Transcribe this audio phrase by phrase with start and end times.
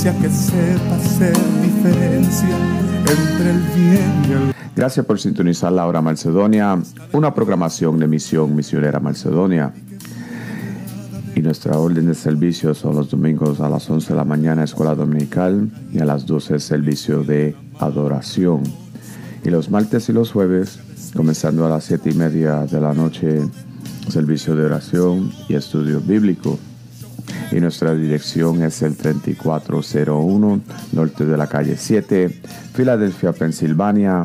[0.00, 2.56] Que sepa hacer diferencia
[3.02, 6.78] entre el bien y el Gracias por sintonizar la hora Macedonia,
[7.12, 9.74] una programación de misión misionera Macedonia.
[11.36, 14.94] Y nuestra orden de servicio son los domingos a las 11 de la mañana, escuela
[14.94, 18.62] dominical, y a las 12 servicio de adoración.
[19.44, 20.80] Y los martes y los jueves,
[21.14, 23.42] comenzando a las 7 y media de la noche,
[24.08, 26.58] servicio de oración y estudio bíblico.
[27.52, 30.60] Y nuestra dirección es el 3401
[30.92, 32.40] norte de la calle 7,
[32.74, 34.22] Filadelfia, Pensilvania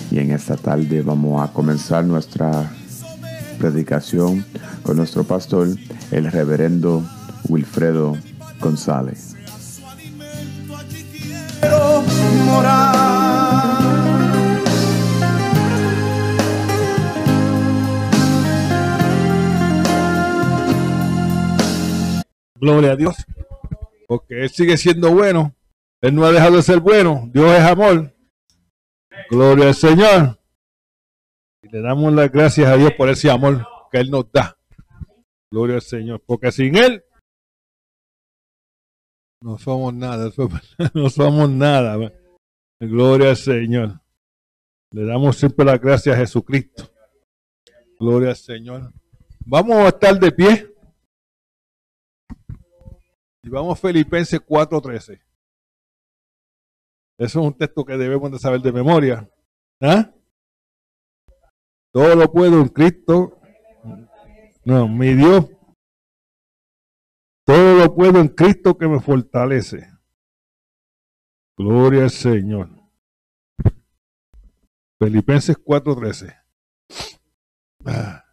[0.10, 2.70] Y en esta tarde vamos a comenzar nuestra
[3.62, 4.44] predicación
[4.82, 5.68] con nuestro pastor,
[6.12, 7.04] el reverendo
[7.48, 8.18] Wilfredo
[8.60, 9.36] González.
[22.60, 23.16] Gloria a Dios,
[24.08, 25.56] porque Él sigue siendo bueno.
[26.02, 27.30] Él no ha dejado de ser bueno.
[27.32, 28.12] Dios es amor.
[29.30, 30.41] Gloria al Señor.
[31.64, 34.58] Y le damos las gracias a Dios por ese amor que Él nos da.
[35.52, 36.22] Gloria al Señor.
[36.26, 37.04] Porque sin Él
[39.42, 40.32] no somos nada.
[40.94, 41.98] No somos nada.
[42.80, 44.02] Gloria al Señor.
[44.92, 46.92] Le damos siempre las gracias a Jesucristo.
[48.00, 48.94] Gloria al Señor.
[49.46, 50.74] Vamos a estar de pie.
[53.44, 55.22] Y vamos a Filipenses 4:13.
[57.18, 59.30] Eso es un texto que debemos de saber de memoria.
[59.80, 60.12] ¿Ah?
[61.92, 63.40] Todo lo puedo en Cristo.
[64.64, 65.50] No, mi Dios.
[67.46, 69.90] Todo lo puedo en Cristo que me fortalece.
[71.58, 72.70] Gloria al Señor.
[75.00, 76.38] Filipenses 4:13.
[77.86, 78.24] Ah.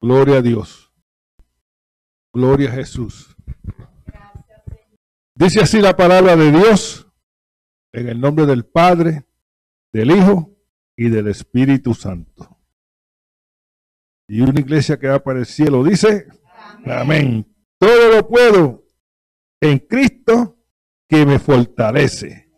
[0.00, 0.92] Gloria a Dios.
[2.32, 3.36] Gloria a Jesús.
[5.34, 7.06] Dice así la palabra de Dios
[7.92, 9.26] en el nombre del Padre,
[9.92, 10.52] del Hijo
[11.02, 12.58] y del Espíritu Santo.
[14.28, 16.28] Y una iglesia que va para el cielo dice,
[16.86, 17.44] amén.
[17.78, 18.84] Todo lo puedo
[19.60, 20.58] en Cristo
[21.08, 22.52] que me fortalece.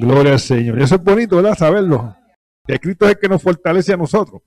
[0.00, 0.80] Gloria al Señor.
[0.80, 1.56] Y eso es bonito, ¿verdad?
[1.56, 2.16] Saberlo.
[2.66, 4.42] Que Cristo es el que nos fortalece a nosotros.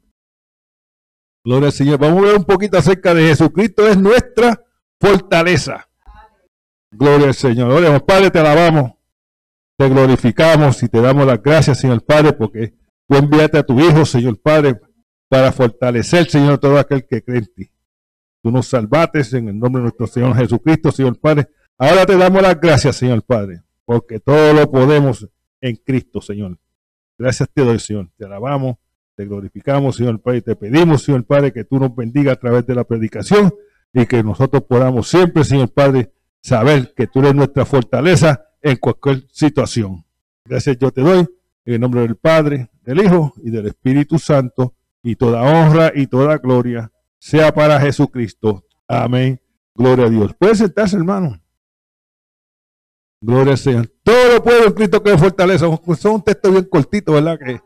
[1.46, 1.98] Gloria al Señor.
[1.98, 3.88] Vamos a ver un poquito acerca de Jesucristo.
[3.88, 4.62] Es nuestra
[5.00, 5.90] fortaleza.
[6.92, 7.72] Gloria al Señor.
[7.72, 8.92] Oremos, Padre, te alabamos,
[9.78, 12.79] te glorificamos y te damos las gracias, Señor Padre, porque
[13.10, 14.80] tú enviaste a tu Hijo, Señor Padre,
[15.28, 17.72] para fortalecer, Señor, todo aquel que cree en ti.
[18.42, 21.50] Tú nos salvaste en el nombre de nuestro Señor Jesucristo, Señor Padre.
[21.78, 25.28] Ahora te damos las gracias, Señor Padre, porque todo lo podemos
[25.60, 26.58] en Cristo, Señor.
[27.18, 28.10] Gracias te doy, Señor.
[28.16, 28.78] Te alabamos,
[29.16, 30.44] te glorificamos, Señor Padre.
[30.44, 33.52] Te pedimos, Señor Padre, que tú nos bendiga a través de la predicación
[33.92, 39.26] y que nosotros podamos siempre, Señor Padre, saber que tú eres nuestra fortaleza en cualquier
[39.32, 40.06] situación.
[40.46, 41.28] Gracias yo te doy
[41.70, 46.08] en el nombre del Padre, del Hijo y del Espíritu Santo y toda honra y
[46.08, 48.66] toda gloria sea para Jesucristo.
[48.88, 49.40] Amén.
[49.76, 50.34] Gloria a Dios.
[50.34, 51.40] Puede sentarse, hermano.
[53.22, 53.88] Gloria al Señor.
[54.04, 55.68] Todo lo puedo en Cristo que fortaleza.
[55.88, 57.38] Es un texto bien cortito, ¿verdad?
[57.38, 57.62] Que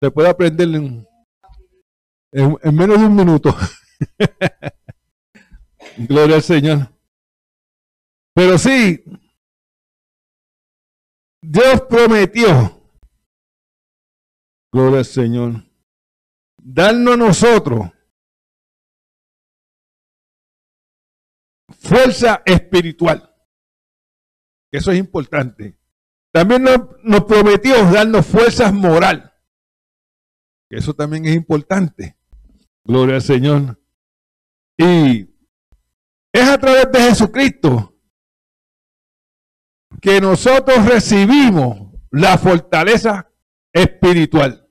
[0.00, 1.06] se puede aprender en,
[2.32, 3.54] en menos de un minuto.
[5.98, 6.88] Gloria al Señor.
[8.34, 9.04] Pero sí,
[11.42, 12.75] Dios prometió,
[14.72, 15.64] gloria al Señor,
[16.58, 17.90] darnos a nosotros
[21.78, 23.32] fuerza espiritual.
[24.70, 25.78] Eso es importante.
[26.32, 29.32] También nos, prometió darnos fuerzas moral.
[30.68, 32.16] Eso también es importante.
[32.84, 33.80] Gloria al Señor.
[34.76, 35.22] Y
[36.32, 37.94] es a través de Jesucristo
[40.02, 43.30] que nosotros recibimos la fortaleza
[43.76, 44.68] espiritual.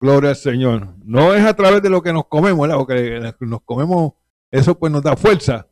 [0.00, 0.94] Gloria al Señor.
[1.04, 2.78] No es a través de lo que nos comemos, ¿verdad?
[2.78, 4.12] Porque nos comemos,
[4.50, 5.68] eso pues nos da fuerza.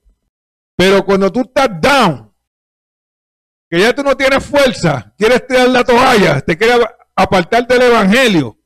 [0.76, 2.34] Pero cuando tú estás down,
[3.70, 6.80] que ya tú no tienes fuerza, quieres tirar la toalla, te quieres
[7.14, 8.58] apartar del Evangelio,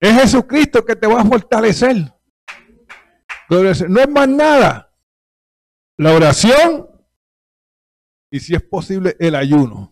[0.00, 1.96] es Jesucristo que te va a fortalecer.
[3.48, 4.92] No es más nada.
[5.98, 6.88] La oración
[8.30, 9.91] y si es posible el ayuno.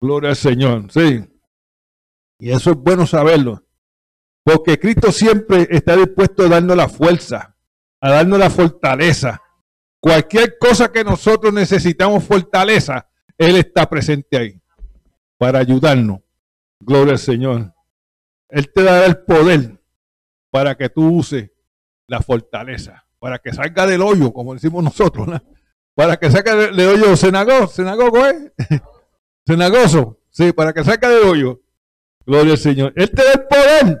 [0.00, 1.24] Gloria al Señor, sí.
[2.38, 3.62] Y eso es bueno saberlo.
[4.42, 7.56] Porque Cristo siempre está dispuesto a darnos la fuerza,
[8.00, 9.42] a darnos la fortaleza.
[10.00, 14.62] Cualquier cosa que nosotros necesitamos fortaleza, Él está presente ahí
[15.36, 16.20] para ayudarnos.
[16.80, 17.74] Gloria al Señor.
[18.48, 19.78] Él te dará el poder
[20.50, 21.50] para que tú uses
[22.06, 25.28] la fortaleza, para que salga del hoyo, como decimos nosotros.
[25.28, 25.40] ¿no?
[25.94, 28.52] para que saque de hoyo cenagogo, cenagogo, ¿eh?
[29.46, 31.60] Cenagoso, sí, para que saque de hoyo.
[32.24, 32.92] Gloria al Señor.
[32.96, 33.98] Él te da el poder.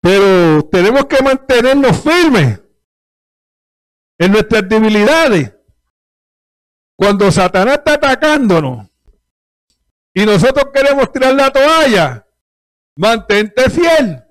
[0.00, 2.60] Pero tenemos que mantenernos firmes
[4.18, 5.54] en nuestras debilidades.
[6.96, 8.88] Cuando Satanás está atacándonos
[10.14, 12.26] y nosotros queremos tirar la toalla,
[12.96, 14.22] mantente fiel.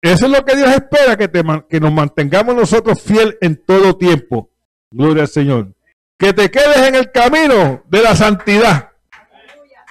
[0.00, 1.30] Eso es lo que Dios espera, que,
[1.68, 4.50] que nos mantengamos nosotros fiel en todo tiempo.
[4.90, 5.74] Gloria al Señor.
[6.22, 8.92] Que te quedes en el camino de la santidad.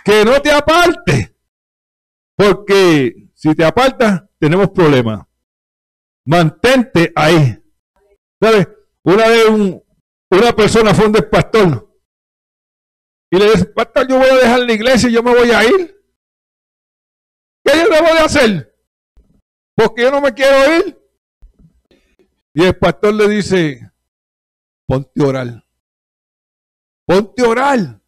[0.06, 1.36] Que no te apartes.
[2.38, 5.28] Porque si te apartas, tenemos problemas.
[6.26, 7.62] Mantente ahí.
[8.42, 8.66] ¿Sabes?
[9.04, 9.46] Una vez
[10.30, 11.94] una persona fue un pastor.
[13.30, 15.66] Y le dice, pastor, yo voy a dejar la iglesia y yo me voy a
[15.66, 16.02] ir.
[17.66, 18.74] ¿Qué yo debo de hacer?
[19.76, 20.98] porque yo no me quiero ir.
[22.54, 23.92] Y el pastor le dice,
[24.88, 25.71] ponte a orar.
[27.06, 28.00] Ponte a orar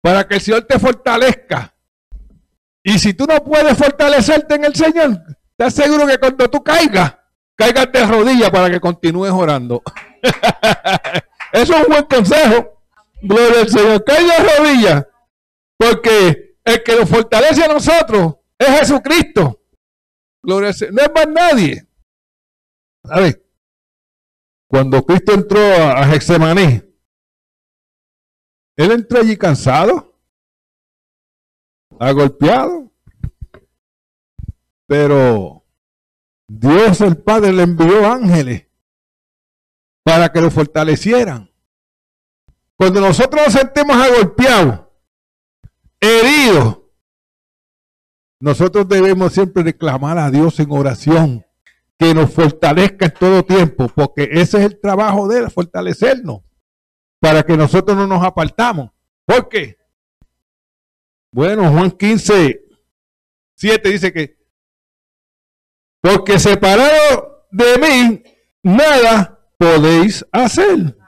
[0.00, 1.74] para que el Señor te fortalezca.
[2.82, 5.22] Y si tú no puedes fortalecerte en el Señor,
[5.56, 7.16] te aseguro que cuando tú caigas,
[7.54, 9.82] caigas de rodillas para que continúes orando.
[11.52, 12.82] Eso es un buen consejo.
[13.22, 14.04] Gloria al Señor.
[14.04, 15.06] Caiga de rodillas.
[15.76, 19.62] Porque el que nos fortalece a nosotros es Jesucristo.
[20.42, 21.86] Gloria a No es más nadie.
[23.04, 23.42] ¿Sabe?
[24.66, 26.82] Cuando Cristo entró a, Getsemaní,
[28.76, 30.18] él entró allí cansado,
[31.98, 32.90] agolpeado,
[34.86, 35.64] pero
[36.48, 38.66] Dios el Padre le envió ángeles
[40.02, 41.50] para que lo fortalecieran.
[42.76, 44.80] Cuando nosotros nos sentemos agolpeados,
[46.00, 46.80] heridos,
[48.40, 51.46] nosotros debemos siempre reclamar a Dios en oración
[51.96, 56.42] que nos fortalezca en todo tiempo, porque ese es el trabajo de él, fortalecernos,
[57.22, 58.90] para que nosotros no nos apartamos.
[59.24, 59.78] ¿Por qué?
[61.30, 62.64] Bueno, Juan 15,
[63.54, 64.36] 7 dice que,
[66.00, 68.24] porque separado de mí,
[68.64, 70.98] nada podéis hacer.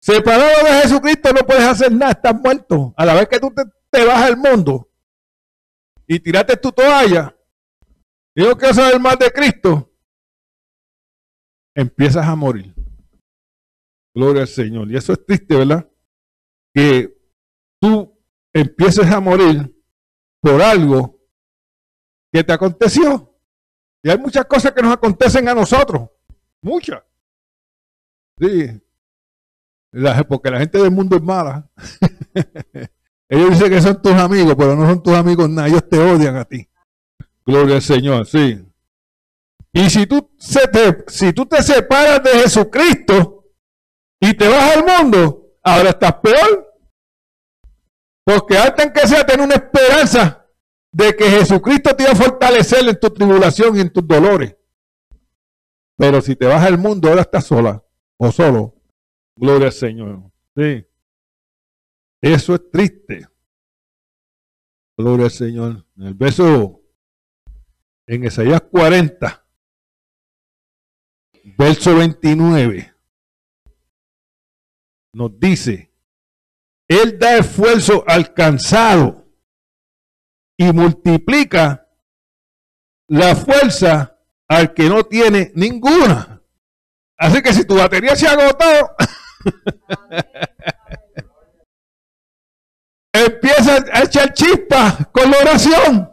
[0.00, 2.92] Separado de Jesucristo no puedes hacer nada, estás muerto.
[2.94, 4.90] A la vez que tú te, te vas al mundo,
[6.06, 7.34] y tiraste tu toalla
[8.34, 9.90] y no quiero saber más de Cristo,
[11.74, 12.74] empiezas a morir.
[14.14, 14.90] Gloria al Señor.
[14.90, 15.90] Y eso es triste, ¿verdad?
[16.72, 17.14] Que
[17.80, 18.16] tú
[18.52, 19.74] empieces a morir
[20.40, 21.14] por algo
[22.34, 23.32] ¿Qué te aconteció?
[24.02, 26.10] Y hay muchas cosas que nos acontecen a nosotros.
[26.60, 27.00] Muchas.
[28.40, 28.82] Sí.
[30.28, 31.70] porque la gente del mundo es mala.
[33.28, 35.68] Ellos dicen que son tus amigos, pero no son tus amigos nada.
[35.68, 36.68] Ellos te odian a ti.
[37.46, 38.66] Gloria al Señor, sí.
[39.72, 40.28] Y si tú,
[40.72, 43.43] te, si tú te separas de Jesucristo
[44.24, 46.72] y te vas al mundo, ahora estás peor.
[48.24, 50.46] Porque antes que sea tener una esperanza
[50.90, 54.56] de que Jesucristo te va a fortalecer en tu tribulación y en tus dolores.
[55.98, 57.84] Pero si te vas al mundo, ahora estás sola
[58.16, 58.74] o solo.
[59.36, 60.22] Gloria al Señor.
[60.56, 60.86] Sí.
[62.22, 63.28] Eso es triste.
[64.96, 65.84] Gloria al Señor.
[65.98, 66.80] En el verso,
[68.06, 69.46] en Isaías 40,
[71.58, 72.93] verso 29,
[75.14, 75.92] nos dice,
[76.88, 79.24] Él da esfuerzo al cansado
[80.56, 81.88] y multiplica
[83.08, 84.18] la fuerza
[84.48, 86.42] al que no tiene ninguna.
[87.16, 88.90] Así que si tu batería se ha agotado,
[93.12, 96.10] empieza a echar chispas con la oración.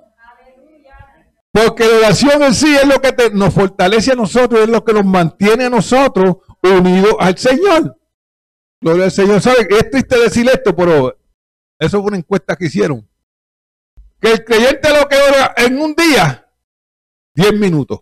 [1.51, 4.93] Porque la oración en sí es lo que nos fortalece a nosotros, es lo que
[4.93, 7.97] nos mantiene a nosotros unidos al Señor.
[8.81, 9.41] Gloria al Señor.
[9.41, 9.67] ¿Sabe?
[9.69, 11.17] Es triste decir esto, pero
[11.79, 13.07] eso fue una encuesta que hicieron.
[14.19, 16.47] Que el creyente lo que ora en un día,
[17.35, 18.01] 10 minutos.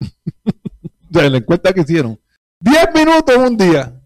[1.12, 2.20] sea, la encuesta que hicieron.
[2.60, 4.02] 10 minutos en un día.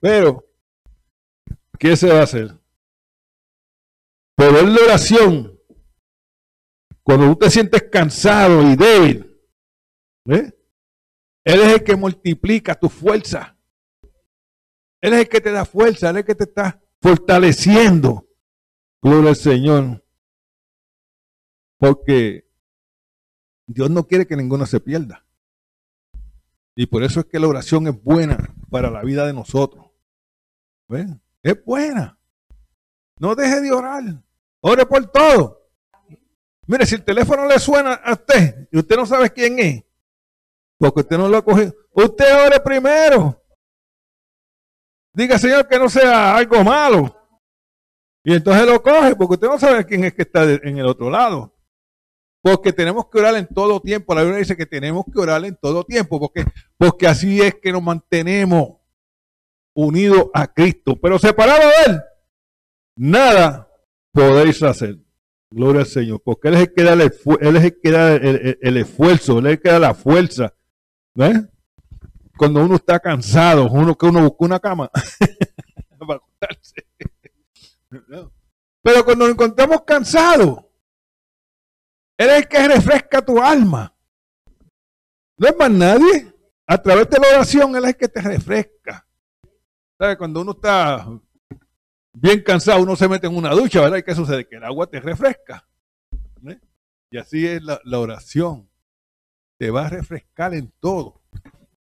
[0.00, 0.44] Pero,
[1.78, 2.56] ¿qué se va a hacer?
[4.36, 5.58] Pero la oración,
[7.02, 9.40] cuando tú te sientes cansado y débil,
[10.26, 10.52] ¿eh?
[11.44, 13.51] Él es el que multiplica tu fuerza.
[15.02, 18.26] Él es el que te da fuerza, Él es el que te está fortaleciendo.
[19.02, 20.04] Gloria al Señor.
[21.76, 22.48] Porque
[23.66, 25.26] Dios no quiere que ninguno se pierda.
[26.76, 29.90] Y por eso es que la oración es buena para la vida de nosotros.
[31.42, 32.18] Es buena.
[33.18, 34.04] No deje de orar.
[34.60, 35.68] Ore por todo.
[36.68, 39.84] Mire, si el teléfono le suena a usted y usted no sabe quién es,
[40.78, 43.41] porque usted no lo ha cogido, usted ore primero.
[45.14, 47.14] Diga, Señor, que no sea algo malo.
[48.24, 51.10] Y entonces lo coge, porque usted no sabe quién es que está en el otro
[51.10, 51.54] lado.
[52.40, 54.14] Porque tenemos que orar en todo tiempo.
[54.14, 56.44] La Biblia dice que tenemos que orar en todo tiempo, porque,
[56.76, 58.78] porque así es que nos mantenemos
[59.74, 60.98] unidos a Cristo.
[61.00, 62.00] Pero separado de Él,
[62.96, 63.68] nada
[64.12, 64.98] podéis hacer.
[65.50, 68.14] Gloria al Señor, porque Él es el que da el, él es el, que da
[68.14, 70.54] el, esfuerzo, Él es el que da la fuerza.
[71.14, 71.42] ¿Ves?
[72.42, 74.90] Cuando uno está cansado, uno que uno busca una cama
[76.08, 76.20] para
[78.82, 80.58] Pero cuando nos encontramos cansados,
[82.18, 83.96] Él es el que refresca tu alma.
[85.36, 86.34] No es más nadie.
[86.66, 89.06] A través de la oración, Él es el que te refresca.
[89.96, 90.16] ¿Sabes?
[90.16, 91.06] Cuando uno está
[92.12, 93.98] bien cansado, uno se mete en una ducha, ¿verdad?
[93.98, 94.48] ¿Y qué sucede?
[94.48, 95.64] Que el agua te refresca.
[96.48, 96.58] ¿eh?
[97.08, 98.68] Y así es la, oración.
[99.60, 101.21] Te va a refrescar en todo.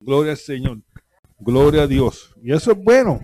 [0.01, 0.83] Gloria al Señor.
[1.39, 2.35] Gloria a Dios.
[2.43, 3.21] Y eso es bueno.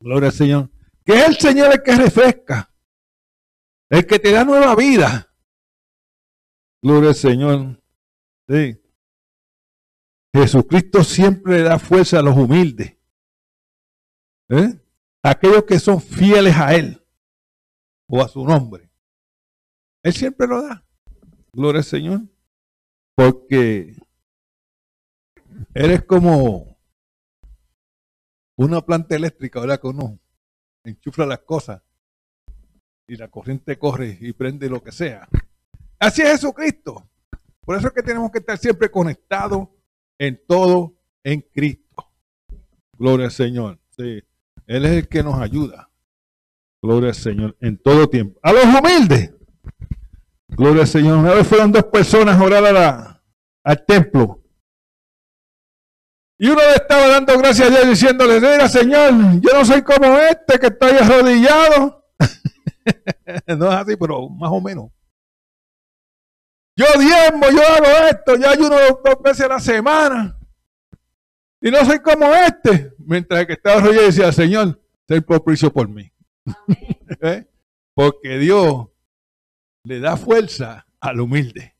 [0.00, 0.70] Gloria al Señor.
[1.04, 2.72] Que es el Señor el que refresca.
[3.88, 5.32] El que te da nueva vida.
[6.82, 7.82] Gloria al Señor.
[8.48, 8.80] Sí.
[10.34, 12.96] Jesucristo siempre da fuerza a los humildes.
[14.48, 14.80] ¿Eh?
[15.26, 17.02] aquellos que son fieles a Él
[18.08, 18.90] o a su nombre.
[20.02, 20.86] Él siempre lo da.
[21.52, 22.20] Gloria al Señor.
[23.14, 23.96] Porque
[25.74, 26.78] eres como
[28.56, 29.80] una planta eléctrica, ¿verdad?
[29.80, 30.18] Que uno
[30.84, 31.82] enchufla las cosas
[33.06, 35.28] y la corriente corre y prende lo que sea.
[35.98, 37.08] Así es Jesucristo.
[37.60, 39.68] Por eso es que tenemos que estar siempre conectados
[40.18, 40.94] en todo
[41.24, 42.12] en Cristo.
[42.98, 43.78] Gloria al Señor.
[43.90, 44.22] Sí.
[44.66, 45.90] Él es el que nos ayuda.
[46.80, 48.38] Gloria al Señor en todo tiempo.
[48.42, 49.34] A los humildes.
[50.48, 51.18] Gloria al Señor.
[51.18, 53.22] Una vez fueron dos personas a orar
[53.64, 54.42] al templo.
[56.38, 60.58] Y uno estaba dando gracias a Dios diciéndole, mira Señor, yo no soy como este
[60.58, 62.04] que estoy arrodillado.
[63.46, 64.90] no es así, pero más o menos.
[66.76, 70.38] Yo diezmo, yo hago esto, yo ayuno dos veces a la semana.
[71.62, 72.92] Y no soy como este.
[72.98, 74.78] Mientras que estaba arrodillado y decía, Señor,
[75.08, 76.12] ser propicio por mí.
[77.22, 77.46] ¿Eh?
[77.94, 78.88] Porque Dios
[79.84, 81.74] le da fuerza al humilde.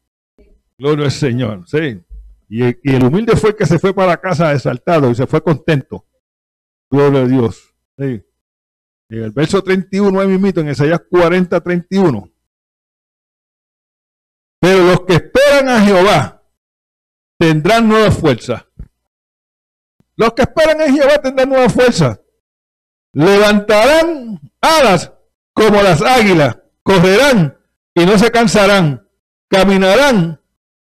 [0.78, 1.68] Gloria al Señor.
[1.68, 2.00] Sí.
[2.48, 6.06] Y, el humilde fue el que se fue para casa exaltado y se fue contento.
[6.90, 7.74] Gloria a Dios.
[7.96, 8.24] En
[9.08, 12.30] el verso 31 es mito, en Isaías 40, 31.
[14.60, 16.42] Pero los que esperan a Jehová
[17.38, 18.66] tendrán nueva fuerza.
[20.16, 22.20] Los que esperan en Jehová tendrán nueva fuerza.
[23.12, 25.12] Levantarán alas
[25.52, 26.58] como las águilas.
[26.82, 27.58] Correrán
[27.94, 29.08] y no se cansarán.
[29.48, 30.40] Caminarán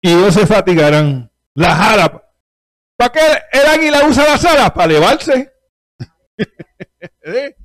[0.02, 1.32] y no se fatigarán.
[1.58, 2.12] Las alas.
[2.96, 3.20] ¿Para qué
[3.52, 4.72] el águila usa las alas?
[4.72, 5.52] Para elevarse.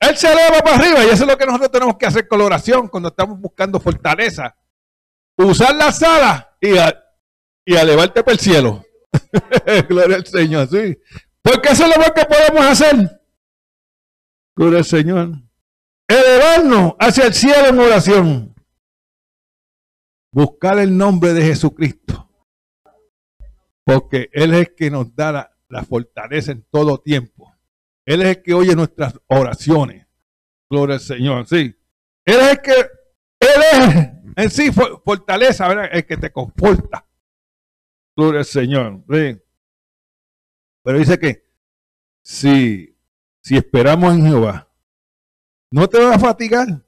[0.00, 2.40] Él se eleva para arriba y eso es lo que nosotros tenemos que hacer con
[2.40, 4.56] la oración cuando estamos buscando fortaleza.
[5.36, 6.70] Usar las alas y,
[7.66, 8.84] y elevarte para el cielo.
[9.88, 10.98] Gloria al Señor, sí.
[11.40, 13.20] Porque eso es lo que podemos hacer.
[14.56, 15.30] Gloria al Señor.
[16.08, 18.54] Elevarnos hacia el cielo en oración.
[20.32, 22.27] Buscar el nombre de Jesucristo.
[23.88, 27.54] Porque Él es el que nos da la, fortaleza en todo tiempo.
[28.04, 30.06] Él es el que oye nuestras oraciones.
[30.68, 31.74] Gloria al Señor, sí.
[32.26, 32.72] Él es el que,
[33.40, 35.88] Él es en sí fortaleza, ¿verdad?
[35.90, 37.08] El que te conforta.
[38.14, 39.04] Gloria al Señor.
[39.10, 39.40] Sí.
[40.82, 41.48] Pero dice que
[42.22, 42.94] si,
[43.40, 44.70] si esperamos en Jehová,
[45.70, 46.84] no te vas a fatigar.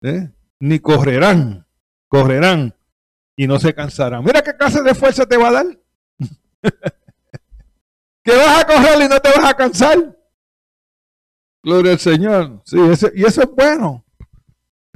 [0.00, 0.30] ¿eh?
[0.60, 1.66] Ni correrán,
[2.08, 2.74] correrán
[3.38, 4.24] y no se cansarán.
[4.24, 5.66] Mira qué clase de fuerza te va a dar.
[8.24, 10.18] que vas a correr y no te vas a cansar.
[11.62, 12.60] Gloria al Señor.
[12.64, 12.76] Sí,
[13.14, 14.04] y eso es bueno.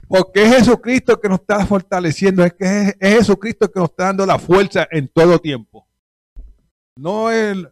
[0.08, 2.44] Porque es Jesucristo que nos está fortaleciendo.
[2.44, 5.87] Es que es, Jesucristo que nos está dando la fuerza en todo tiempo.
[6.96, 7.70] No el,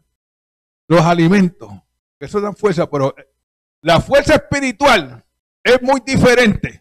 [0.87, 1.73] los alimentos.
[2.21, 3.13] Eso dan fuerza, pero
[3.83, 5.25] la fuerza espiritual
[5.65, 6.80] es muy diferente.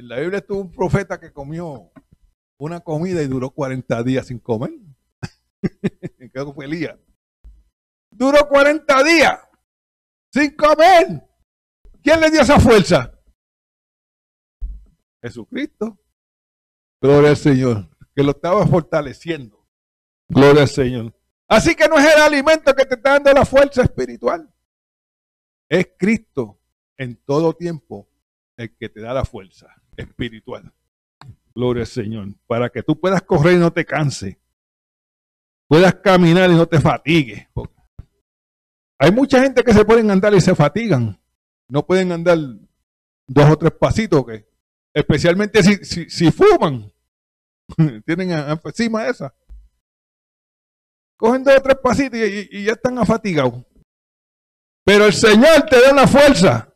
[0.00, 1.92] En la Biblia estuvo un profeta que comió
[2.58, 4.70] una comida y duró 40 días sin comer.
[6.32, 6.98] Creo que fue Elías.
[8.10, 9.38] Duró 40 días
[10.32, 11.22] sin comer.
[12.02, 13.12] ¿Quién le dio esa fuerza?
[15.22, 16.00] Jesucristo.
[17.02, 17.94] Gloria al Señor.
[18.16, 19.68] Que lo estaba fortaleciendo.
[20.30, 21.14] Gloria al Señor.
[21.46, 24.50] Así que no es el alimento que te está dando la fuerza espiritual.
[25.68, 26.58] Es Cristo
[26.96, 28.08] en todo tiempo
[28.56, 30.72] el que te da la fuerza espiritual.
[31.54, 32.28] Gloria al Señor.
[32.46, 34.36] Para que tú puedas correr y no te canses
[35.70, 37.46] puedas caminar y no te fatigues.
[38.98, 41.16] Hay mucha gente que se pueden andar y se fatigan.
[41.68, 42.36] No pueden andar
[43.28, 44.48] dos o tres pasitos, que,
[44.92, 46.92] especialmente si, si, fuman.
[48.04, 49.32] Tienen encima esa.
[51.16, 53.64] Cogen dos o tres pasitos y, y ya están afatigados.
[54.84, 56.69] Pero el Señor te da una fuerza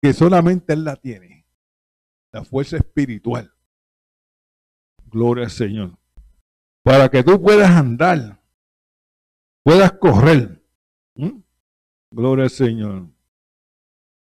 [0.00, 1.46] que solamente Él la tiene.
[2.32, 3.52] La fuerza espiritual.
[5.06, 5.98] Gloria al Señor.
[6.82, 8.40] Para que tú puedas andar,
[9.62, 10.64] puedas correr.
[12.10, 13.08] Gloria al Señor.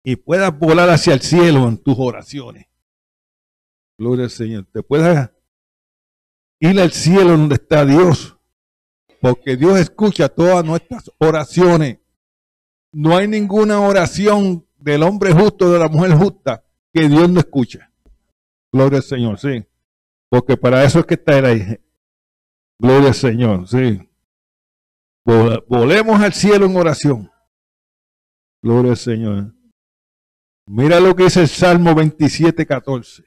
[0.05, 2.66] Y puedas volar hacia el cielo en tus oraciones.
[3.98, 4.66] Gloria al Señor.
[4.72, 5.31] Te puedas
[6.59, 8.37] ir al cielo donde está Dios.
[9.20, 12.01] Porque Dios escucha todas nuestras oraciones.
[12.90, 17.81] No hay ninguna oración del hombre justo, de la mujer justa, que Dios no escuche.
[18.73, 19.64] Gloria al Señor, sí.
[20.29, 21.79] Porque para eso es que está ahí.
[22.79, 24.09] Gloria al Señor, sí.
[25.25, 27.31] Volemos al cielo en oración.
[28.62, 29.55] Gloria al Señor.
[30.66, 33.25] Mira lo que dice el Salmo 27, 14.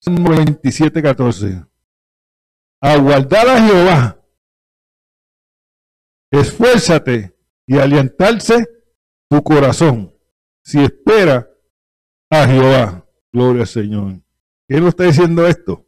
[0.00, 1.64] Salmo 27, 14.
[2.80, 4.18] Aguardar a Jehová.
[6.30, 8.66] Esfuérzate y alientarse
[9.32, 10.14] tu corazón.
[10.62, 11.48] Si espera
[12.28, 13.08] a Jehová.
[13.32, 14.20] Gloria al Señor.
[14.68, 15.86] ¿Quién lo está diciendo esto?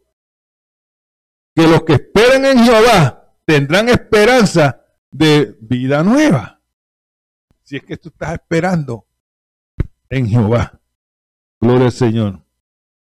[1.54, 6.62] Que los que esperen en Jehová tendrán esperanza de vida nueva.
[7.64, 9.06] Si es que tú estás esperando
[10.08, 10.80] en Jehová.
[11.60, 12.46] Gloria al Señor.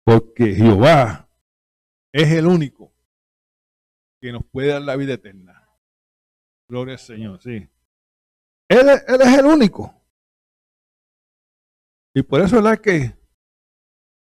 [0.05, 1.29] Porque Jehová
[2.13, 2.95] es el único
[4.23, 5.69] que nos puede dar la vida eterna.
[6.67, 7.69] Gloria al Señor, sí.
[8.69, 10.04] Él es el único.
[12.15, 13.19] Y por eso es que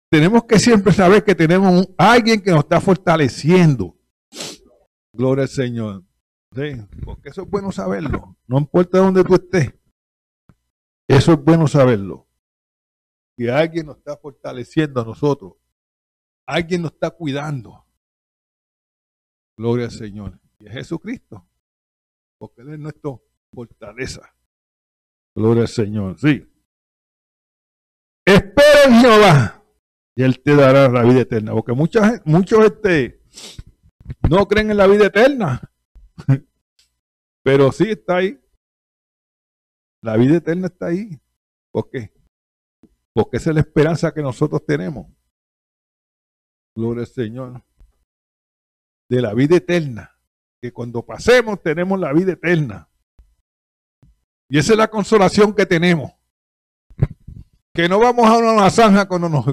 [0.09, 3.99] tenemos que siempre saber que tenemos alguien que nos está fortaleciendo.
[5.11, 6.05] Gloria al Señor.
[7.03, 8.37] porque eso es bueno saberlo.
[8.47, 9.73] No importa dónde tú estés.
[11.05, 12.29] Eso es bueno saberlo.
[13.37, 15.55] Que alguien nos está fortaleciendo a nosotros.
[16.47, 17.85] Alguien nos está cuidando.
[19.57, 20.39] Gloria al Señor.
[20.59, 21.45] Y es Jesucristo.
[22.37, 23.11] Porque Él es nuestra
[23.51, 24.33] fortaleza.
[25.35, 26.17] Gloria al Señor.
[26.17, 26.47] Sí.
[28.93, 29.55] Jehová
[30.15, 31.51] y Él te dará la vida eterna.
[31.51, 33.21] Porque muchas, muchos este,
[34.29, 35.61] no creen en la vida eterna,
[37.43, 38.39] pero sí está ahí.
[40.01, 41.19] La vida eterna está ahí.
[41.71, 42.13] ¿Por qué?
[43.13, 45.07] Porque esa es la esperanza que nosotros tenemos.
[46.75, 47.63] Gloria al Señor.
[49.09, 50.11] De la vida eterna.
[50.61, 52.89] Que cuando pasemos tenemos la vida eterna.
[54.47, 56.14] Y esa es la consolación que tenemos.
[57.75, 59.45] Que no vamos a una zanja cuando nos...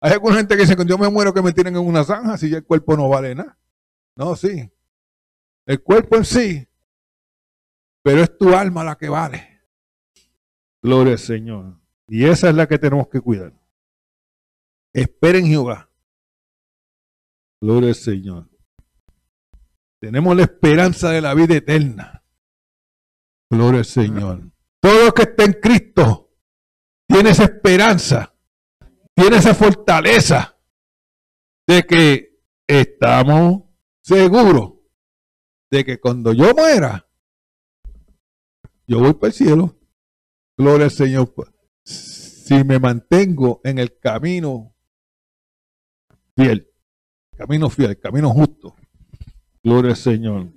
[0.00, 2.38] Hay alguna gente que dice, cuando yo me muero que me tienen en una zanja
[2.38, 3.58] si ya el cuerpo no vale nada.
[4.14, 4.70] No, sí.
[5.66, 6.68] El cuerpo en sí.
[8.02, 9.60] Pero es tu alma la que vale.
[10.80, 11.80] Gloria al Señor.
[12.06, 13.52] Y esa es la que tenemos que cuidar.
[14.92, 15.90] Esperen Jehová.
[17.60, 18.48] Gloria al Señor.
[20.00, 22.22] Tenemos la esperanza de la vida eterna.
[23.50, 24.52] Gloria al Señor.
[24.78, 26.27] Todo lo que está en Cristo
[27.08, 28.34] tiene esa esperanza,
[29.14, 30.56] tiene esa fortaleza
[31.66, 33.64] de que estamos
[34.02, 34.74] seguros
[35.70, 37.08] de que cuando yo muera,
[38.86, 39.76] yo voy para el cielo.
[40.56, 41.32] Gloria al Señor.
[41.84, 44.74] Si me mantengo en el camino
[46.34, 46.70] fiel,
[47.36, 48.74] camino fiel, camino justo.
[49.62, 50.52] Gloria al Señor.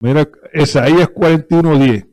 [0.00, 2.05] Mira, Isaías 41:10.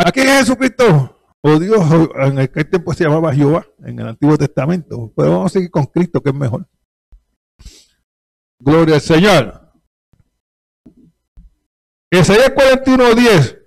[0.00, 1.20] Aquí es Jesucristo.
[1.40, 1.82] Oh Dios,
[2.14, 5.12] en aquel tiempo se llamaba Jehová, en el Antiguo Testamento.
[5.16, 6.68] Pero vamos a seguir con Cristo, que es mejor.
[8.60, 9.72] Gloria al Señor.
[12.12, 13.58] Isaías 41:10.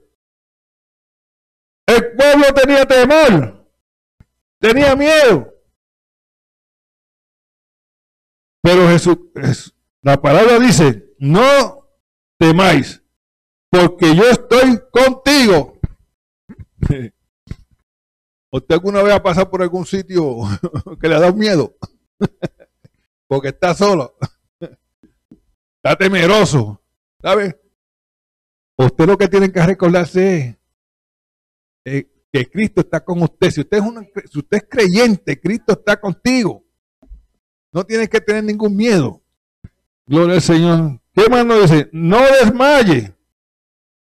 [1.87, 3.69] El pueblo tenía temor,
[4.57, 5.53] tenía miedo.
[8.63, 9.17] Pero Jesús,
[10.01, 11.89] la palabra dice, no
[12.37, 13.03] temáis,
[13.69, 15.80] porque yo estoy contigo.
[18.51, 20.37] ¿Usted alguna vez ha pasado por algún sitio
[21.01, 21.75] que le ha dado miedo?
[23.27, 24.15] porque está solo.
[25.77, 26.81] Está temeroso.
[27.21, 27.59] ¿Sabe?
[28.77, 30.59] Usted lo que tiene que recordarse
[31.83, 33.51] es eh, que Cristo está con usted.
[33.51, 36.63] Si usted, es si usted es creyente, Cristo está contigo.
[37.71, 39.21] No tienes que tener ningún miedo.
[40.05, 41.01] Gloria al Señor.
[41.13, 41.89] ¿Qué más dice?
[41.91, 43.13] No desmaye,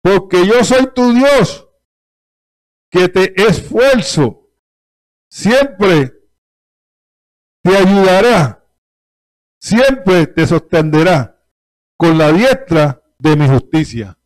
[0.01, 1.66] porque yo soy tu Dios,
[2.97, 4.49] que te esfuerzo.
[5.29, 6.13] Siempre
[7.62, 8.65] te ayudará.
[9.60, 11.39] Siempre te sostendrá
[11.95, 14.17] con la diestra de mi justicia.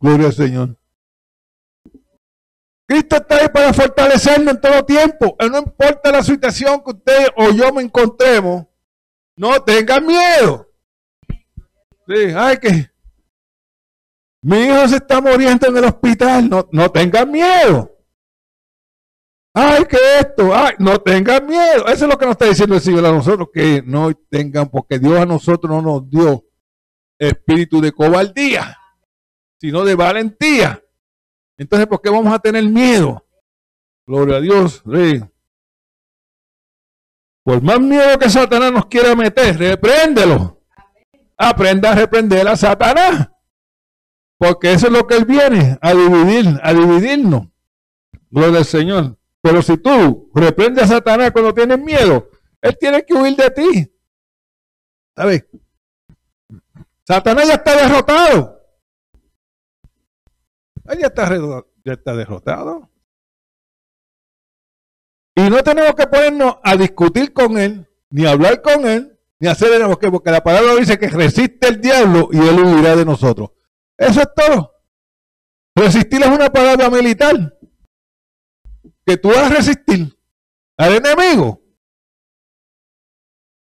[0.00, 0.78] Gloria al Señor.
[2.86, 5.36] Cristo está ahí para fortalecernos en todo tiempo.
[5.38, 8.66] No importa la situación que usted o yo me encontremos,
[9.36, 10.68] no tengan miedo.
[12.06, 12.92] Sí, ay que
[14.42, 17.91] mi hijo se está muriendo en el hospital, no, no tengan miedo.
[19.54, 21.86] Ay, que esto, ay, no tengan miedo.
[21.86, 24.98] Eso es lo que nos está diciendo el Señor a nosotros, que no tengan, porque
[24.98, 26.44] Dios a nosotros no nos dio
[27.18, 28.78] espíritu de cobardía,
[29.60, 30.82] sino de valentía.
[31.58, 33.26] Entonces, ¿por qué vamos a tener miedo?
[34.06, 34.82] Gloria a Dios.
[37.44, 40.60] Por más miedo que Satanás nos quiera meter, repréndelo.
[41.36, 43.28] Aprenda a reprender a Satanás.
[44.38, 47.48] Porque eso es lo que él viene, a dividir, a dividirnos.
[48.30, 49.18] Gloria al Señor.
[49.42, 53.92] Pero si tú reprendes a Satanás cuando tienes miedo, él tiene que huir de ti.
[55.16, 55.44] ¿Sabes?
[57.04, 58.60] Satanás ya está derrotado.
[60.84, 61.28] Él ya está,
[61.84, 62.88] ya está derrotado.
[65.34, 69.72] Y no tenemos que ponernos a discutir con él, ni hablar con él, ni hacer
[69.72, 73.50] el porque, porque la palabra dice que resiste el diablo y él huirá de nosotros.
[73.96, 74.72] Eso es todo.
[75.74, 77.58] Resistir es una palabra militar.
[79.04, 80.16] Que tú vas a resistir
[80.76, 81.60] al enemigo.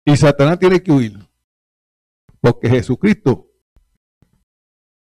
[0.05, 1.19] Y Satanás tiene que huir.
[2.41, 3.51] Porque Jesucristo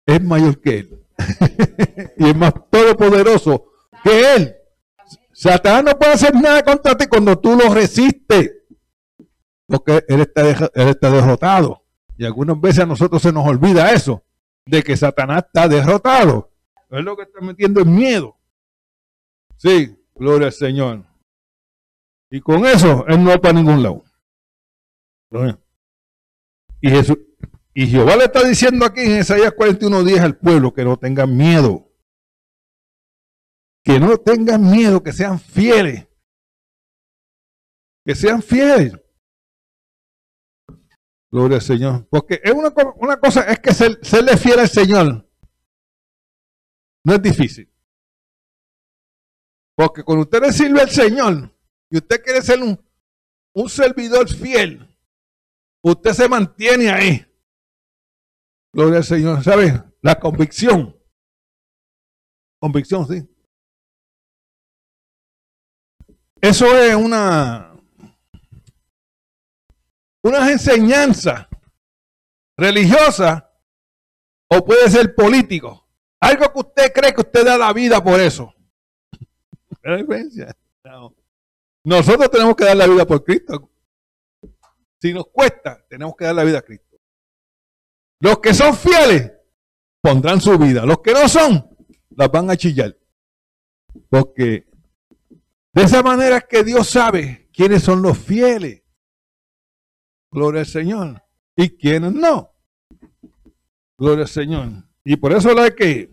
[0.05, 1.05] es mayor que él.
[2.17, 3.71] y es más todopoderoso
[4.03, 4.55] que él.
[5.32, 8.51] Satanás no puede hacer nada contra ti cuando tú lo resistes.
[9.67, 11.86] Porque él está, él está derrotado.
[12.17, 14.25] Y algunas veces a nosotros se nos olvida eso,
[14.65, 16.51] de que Satanás está derrotado.
[16.89, 18.38] Es lo que está metiendo en miedo.
[19.55, 21.05] Sí, gloria al Señor.
[22.29, 24.03] Y con eso, él no va para ningún lado.
[26.82, 27.17] Y Jesús,
[27.73, 31.91] y Jehová le está diciendo aquí en Isaías 41:10 al pueblo que no tengan miedo.
[33.84, 36.08] Que no tengan miedo, que sean fieles.
[38.05, 38.93] Que sean fieles.
[41.32, 42.08] Gloria al Señor.
[42.10, 45.29] Porque es una, una cosa es que ser, serle fiel al Señor
[47.03, 47.68] no es difícil.
[49.80, 51.56] Porque cuando usted le sirve al Señor
[51.89, 52.78] y usted quiere ser un,
[53.54, 54.94] un servidor fiel,
[55.82, 57.26] usted se mantiene ahí.
[58.74, 59.42] Gloria al Señor.
[59.42, 59.82] ¿Sabe?
[60.02, 60.94] La convicción.
[62.60, 63.26] Convicción, sí.
[66.42, 67.74] Eso es una,
[70.22, 71.48] unas enseñanzas
[72.58, 73.46] religiosas
[74.50, 75.88] o puede ser político.
[76.20, 78.54] Algo que usted cree que usted da la vida por eso.
[79.82, 80.56] ¿Qué diferencia?
[81.84, 83.72] Nosotros tenemos que dar la vida por Cristo.
[85.02, 86.98] Si nos cuesta, tenemos que dar la vida a Cristo.
[88.22, 89.32] Los que son fieles
[90.02, 90.86] pondrán su vida.
[90.86, 91.78] Los que no son,
[92.10, 92.98] las van a chillar.
[94.10, 94.70] Porque
[95.74, 98.84] de esa manera que Dios sabe quiénes son los fieles.
[100.32, 101.24] Gloria al Señor.
[101.56, 102.54] Y quiénes no.
[103.98, 104.68] Gloria al Señor.
[105.04, 106.12] Y por eso es que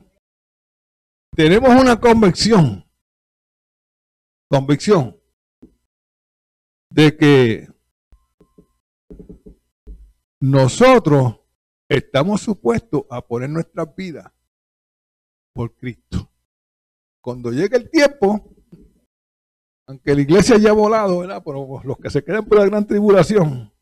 [1.34, 2.85] tenemos una convicción.
[4.48, 5.20] Convicción
[6.90, 7.68] de que
[10.40, 11.40] nosotros
[11.88, 14.32] estamos supuestos a poner nuestras vidas
[15.52, 16.30] por Cristo.
[17.20, 18.54] Cuando llegue el tiempo,
[19.88, 21.42] aunque la iglesia haya volado, ¿verdad?
[21.44, 23.72] Pero los que se queden por la gran tribulación,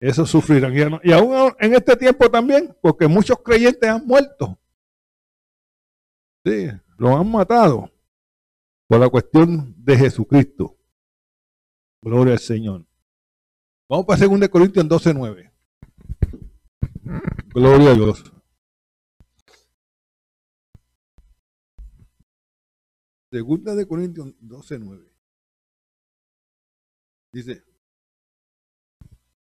[0.00, 1.00] eso sufrirán.
[1.02, 4.58] Y aún en este tiempo también, porque muchos creyentes han muerto.
[6.44, 7.90] Sí, los han matado
[8.90, 10.76] por la cuestión de Jesucristo.
[12.02, 12.84] Gloria al Señor.
[13.88, 15.52] Vamos para 2 Corintios 12.9.
[17.54, 18.24] Gloria a Dios.
[23.30, 25.08] Segunda de Corintios 12.9.
[27.32, 27.62] Dice,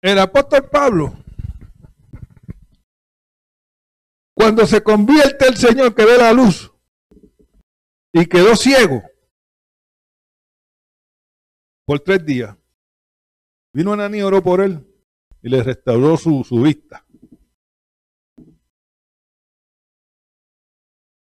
[0.01, 1.23] el apóstol Pablo,
[4.33, 6.73] cuando se convierte el Señor que ve la luz
[8.11, 9.03] y quedó ciego
[11.85, 12.55] por tres días,
[13.73, 14.85] vino Ananí oró por él
[15.41, 17.05] y le restauró su, su vista.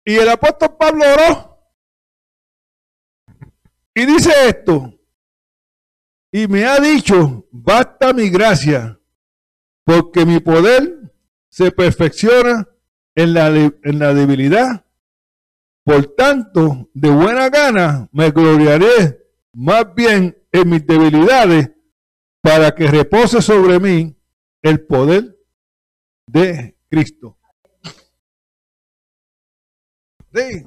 [0.05, 1.53] Y el apóstol Pablo oró
[3.95, 4.99] y dice esto,
[6.31, 8.99] y me ha dicho, basta mi gracia,
[9.85, 11.13] porque mi poder
[11.49, 12.67] se perfecciona
[13.15, 14.85] en la, en la debilidad.
[15.85, 21.71] Por tanto, de buena gana me gloriaré más bien en mis debilidades
[22.41, 24.15] para que repose sobre mí
[24.61, 25.37] el poder
[26.27, 27.37] de Cristo.
[30.31, 30.65] De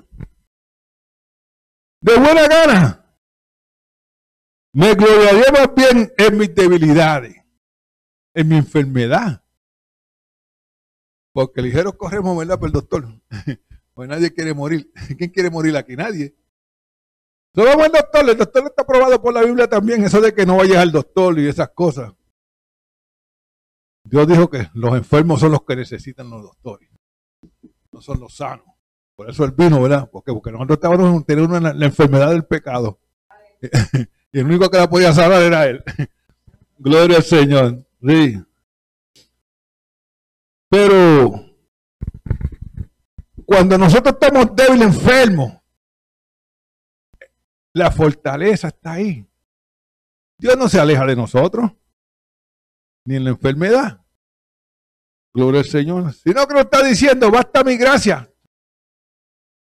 [2.03, 3.07] buena gana
[4.77, 7.35] me gloriaría más bien en mis debilidades,
[8.35, 9.42] en mi enfermedad.
[11.33, 12.59] Porque ligero corremos, ¿verdad?
[12.59, 13.09] Por el doctor.
[13.94, 14.92] Pues nadie quiere morir.
[15.16, 15.96] ¿Quién quiere morir aquí?
[15.96, 16.37] Nadie.
[17.57, 18.29] Solo vamos al doctor.
[18.29, 20.05] El doctor está aprobado por la Biblia también.
[20.05, 22.12] Eso de que no vayas al doctor y esas cosas.
[24.05, 26.90] Dios dijo que los enfermos son los que necesitan los doctores.
[27.90, 28.66] No son los sanos.
[29.14, 30.07] Por eso él vino, ¿verdad?
[30.12, 33.01] Porque, nosotros estábamos teniendo la enfermedad del pecado.
[34.33, 35.83] Y el único que la podía salvar era él.
[36.79, 37.87] Gloria al Señor.
[38.07, 38.38] Sí.
[40.69, 41.47] Pero
[43.47, 45.55] cuando nosotros estamos débiles, enfermos,
[47.77, 49.29] la fortaleza está ahí.
[50.39, 51.71] Dios no se aleja de nosotros,
[53.05, 54.03] ni en la enfermedad.
[55.35, 56.11] Gloria al Señor.
[56.15, 58.33] Sino que nos está diciendo, basta mi gracia.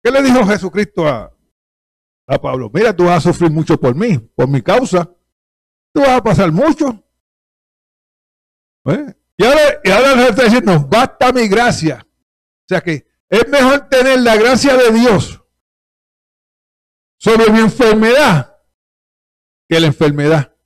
[0.02, 1.30] ¿Qué le dijo Jesucristo a,
[2.26, 5.04] a Pablo, mira, tú vas a sufrir mucho por mí, por mi causa.
[5.92, 7.04] Tú vas a pasar mucho.
[8.86, 9.14] ¿Eh?
[9.36, 12.06] Y ahora, y ahora está diciendo, basta mi gracia.
[12.06, 15.39] O sea que es mejor tener la gracia de Dios
[17.20, 18.56] sobre mi enfermedad
[19.68, 20.56] que la enfermedad.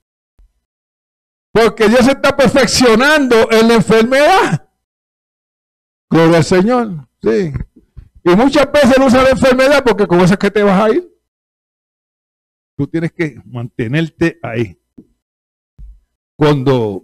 [1.52, 4.72] Porque Dios está perfeccionando en la enfermedad.
[6.08, 7.08] Gloria al Señor.
[7.20, 7.52] Sí.
[8.22, 10.94] Y muchas veces no usa la enfermedad porque con eso es que te vas a
[10.94, 11.12] ir.
[12.76, 14.80] Tú tienes que mantenerte ahí.
[16.36, 17.02] Cuando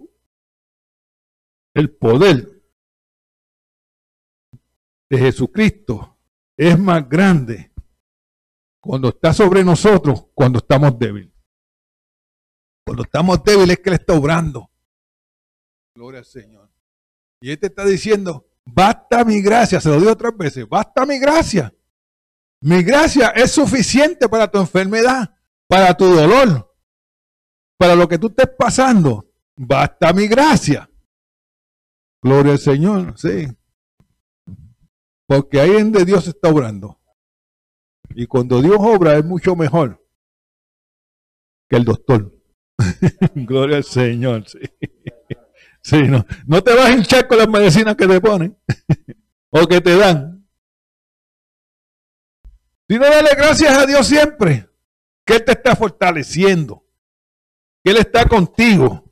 [1.73, 2.61] el poder
[5.09, 6.17] de Jesucristo
[6.57, 7.70] es más grande
[8.81, 11.31] cuando está sobre nosotros, cuando estamos débiles.
[12.85, 14.69] Cuando estamos débiles es que Él está obrando.
[15.95, 16.69] Gloria al Señor.
[17.41, 21.19] Y Él te está diciendo, basta mi gracia, se lo digo otras veces, basta mi
[21.19, 21.73] gracia.
[22.61, 25.35] Mi gracia es suficiente para tu enfermedad
[25.71, 26.69] para tu dolor,
[27.77, 30.91] para lo que tú estés pasando, basta mi gracia.
[32.21, 33.47] Gloria al Señor, sí.
[35.25, 36.99] Porque ahí en de Dios está obrando.
[38.09, 40.05] Y cuando Dios obra es mucho mejor
[41.69, 42.35] que el doctor.
[43.35, 44.59] Gloria al Señor, sí.
[45.81, 48.57] sí no, no te vas a hinchar con las medicinas que te ponen
[49.51, 50.47] o que te dan.
[52.89, 54.69] Sino dale gracias a Dios siempre,
[55.25, 56.85] que Él te está fortaleciendo,
[57.83, 59.09] que Él está contigo,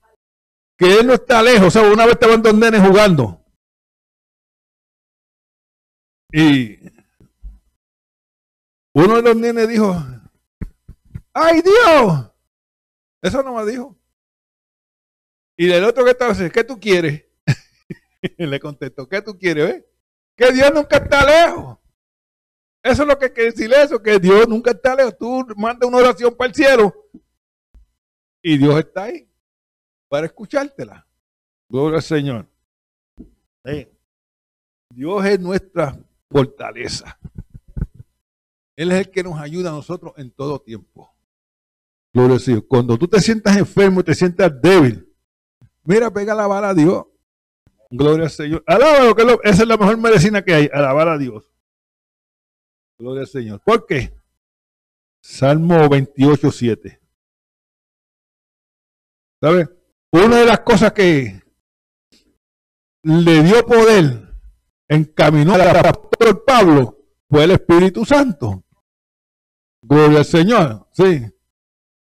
[0.78, 1.68] que Él no está lejos.
[1.68, 3.46] O sea, una vez estaban dos nenes jugando.
[6.34, 6.78] Y
[9.00, 9.96] uno de los nenes dijo,
[11.34, 12.32] ¡ay Dios!
[13.22, 13.98] Eso no me dijo.
[15.58, 17.26] Y del otro que estaba ¿qué tú quieres?
[18.38, 19.70] Le contestó, ¿qué tú quieres?
[19.70, 19.90] Eh?
[20.36, 21.78] Que Dios nunca está lejos.
[22.82, 25.18] Eso es lo que quiere decir eso, que Dios nunca está lejos.
[25.18, 26.94] Tú mandas una oración para el cielo
[28.42, 29.30] y Dios está ahí
[30.08, 31.06] para escuchártela.
[31.70, 32.48] Gloria al Señor.
[34.94, 35.98] Dios es nuestra
[36.30, 37.20] fortaleza.
[38.80, 41.14] Él es el que nos ayuda a nosotros en todo tiempo.
[42.14, 42.66] Gloria al Señor.
[42.66, 45.14] Cuando tú te sientas enfermo, te sientas débil,
[45.84, 47.04] mira, pega la vara a Dios.
[47.90, 48.64] Gloria al Señor.
[48.66, 51.52] Alábalo, que esa es la mejor medicina que hay, alabar a Dios.
[52.98, 53.62] Gloria al Señor.
[53.66, 54.16] ¿Por qué?
[55.22, 57.02] Salmo 28, 7.
[59.42, 59.68] ¿Sabe?
[60.12, 61.44] Una de las cosas que
[63.04, 64.36] le dio poder,
[64.88, 66.98] encaminó al apóstol Pablo,
[67.30, 68.64] fue el Espíritu Santo.
[69.82, 70.88] Gloria al Señor.
[70.92, 71.26] Sí.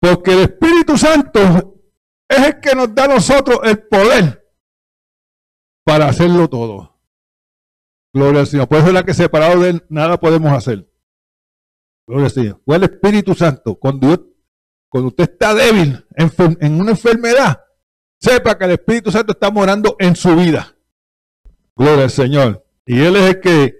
[0.00, 1.80] Porque el Espíritu Santo
[2.28, 4.44] es el que nos da a nosotros el poder
[5.84, 7.00] para hacerlo todo.
[8.12, 8.68] Gloria al Señor.
[8.68, 10.88] Por eso es la que separado de él nada podemos hacer.
[12.06, 12.62] Gloria al Señor.
[12.64, 13.74] Fue el Espíritu Santo.
[13.76, 14.32] Cuando,
[14.88, 17.62] cuando usted está débil en, una enfermedad,
[18.18, 20.74] sepa que el Espíritu Santo está morando en su vida.
[21.76, 22.64] Gloria al Señor.
[22.86, 23.74] Y Él es el que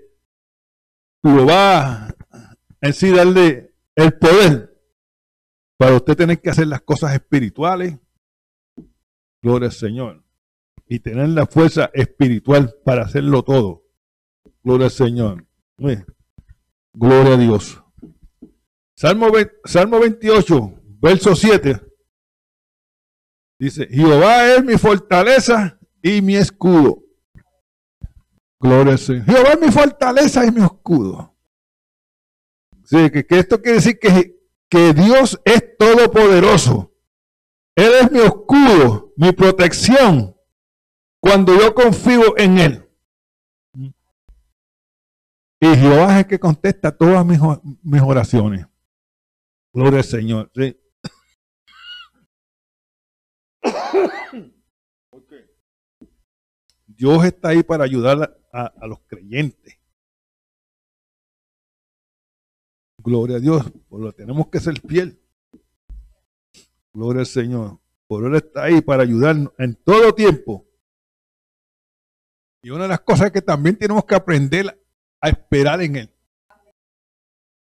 [1.22, 2.14] lo va
[2.80, 3.67] en sí darle
[3.98, 4.80] el poder
[5.76, 7.98] para usted tener que hacer las cosas espirituales.
[9.42, 10.24] Gloria al Señor.
[10.86, 13.84] Y tener la fuerza espiritual para hacerlo todo.
[14.62, 15.46] Gloria al Señor.
[16.92, 17.82] Gloria a Dios.
[18.94, 19.26] Salmo,
[19.64, 21.80] Salmo 28, verso 7.
[23.58, 27.02] Dice, Jehová es mi fortaleza y mi escudo.
[28.60, 29.24] Gloria al Señor.
[29.24, 31.36] Jehová es mi fortaleza y mi escudo.
[32.88, 36.94] Sí, que, esto quiere decir que, que Dios es todopoderoso.
[37.74, 40.34] Él es mi escudo, mi protección,
[41.20, 42.88] cuando yo confío en Él.
[45.60, 47.38] Y Jehová es el que contesta todas mis,
[47.82, 48.66] mis oraciones.
[49.70, 50.50] Gloria al Señor.
[56.86, 59.77] Dios está ahí para ayudar a, los creyentes.
[62.98, 63.70] Gloria a Dios.
[63.88, 65.20] Por lo tenemos que ser fiel.
[66.92, 67.80] Gloria al Señor.
[68.06, 70.66] Por Él está ahí para ayudarnos en todo tiempo.
[72.62, 74.84] Y una de las cosas que también tenemos que aprender
[75.20, 76.14] a esperar en Él.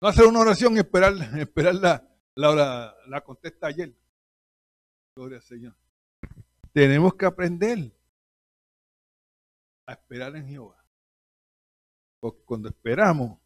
[0.01, 3.97] No hacer una oración y esperar, esperar la, la, la contesta ayer.
[5.17, 5.75] Gloria al Señor.
[6.73, 7.93] Tenemos que aprender
[9.87, 10.85] a esperar en Jehová.
[12.21, 13.39] Porque cuando esperamos,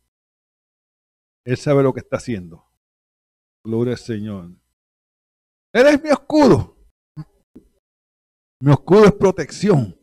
[1.49, 2.63] Él sabe lo que está haciendo.
[3.65, 4.51] Gloria al Señor.
[5.73, 6.77] Él es mi escudo.
[8.61, 9.99] Mi escudo es protección.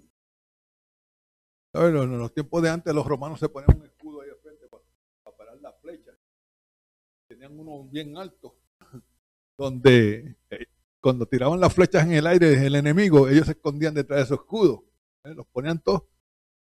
[1.73, 5.37] En los tiempos de antes los romanos se ponían un escudo ahí al frente para,
[5.37, 6.15] parar las flechas.
[7.27, 8.57] Tenían uno bien alto,
[9.55, 10.65] donde eh,
[10.99, 14.33] cuando tiraban las flechas en el aire el enemigo, ellos se escondían detrás de su
[14.33, 14.83] escudo.
[15.23, 15.35] ¿eh?
[15.35, 16.05] Los ponían todos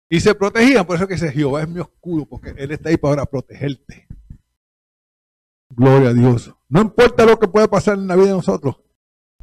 [0.09, 0.87] y se protegían.
[0.87, 4.09] Por eso que dice Jehová es mi escudo, porque Él está ahí para protegerte.
[5.75, 6.55] Gloria a Dios.
[6.69, 8.81] No importa lo que pueda pasar en la vida de nosotros,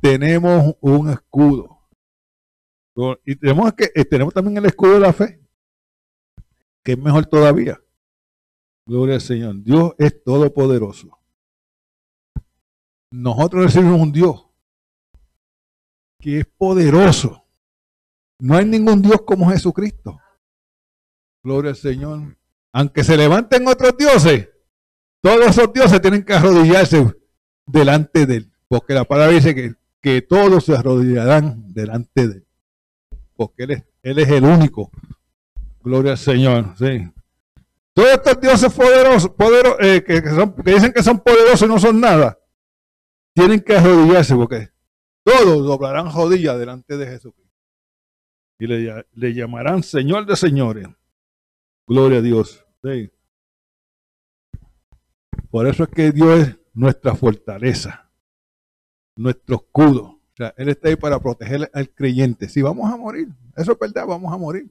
[0.01, 1.79] tenemos un escudo.
[3.25, 5.39] Y tenemos, que, eh, tenemos también el escudo de la fe
[6.83, 7.79] que es mejor todavía.
[8.85, 9.61] Gloria al Señor.
[9.61, 11.19] Dios es todopoderoso.
[13.11, 14.47] Nosotros recibimos un Dios
[16.19, 17.45] que es poderoso.
[18.39, 20.19] No hay ningún Dios como Jesucristo.
[21.43, 22.37] Gloria al Señor.
[22.71, 24.48] Aunque se levanten otros dioses,
[25.21, 27.05] todos esos dioses tienen que arrodillarse
[27.65, 28.51] delante de Él.
[28.67, 32.45] Porque la palabra dice que, que todos se arrodillarán delante de Él.
[33.35, 33.63] Porque
[34.03, 34.91] Él es, el único
[35.81, 37.09] Gloria al Señor, sí.
[37.93, 39.31] Todos estos dioses poderosos,
[39.79, 40.21] eh, que,
[40.71, 42.37] dicen que son poderosos y no son nada,
[43.33, 44.69] tienen que arrodillarse porque
[45.23, 47.49] todos doblarán rodillas delante de Jesucristo.
[48.59, 50.87] Y le, llamarán Señor de señores.
[51.87, 52.65] Gloria a Dios.
[52.83, 53.09] Sí.
[55.49, 58.11] Por eso es que Dios es nuestra fortaleza,
[59.15, 60.03] nuestro escudo.
[60.03, 62.47] O sea, Él está ahí para proteger al creyente.
[62.47, 64.69] Si vamos a morir, eso es verdad, vamos a morir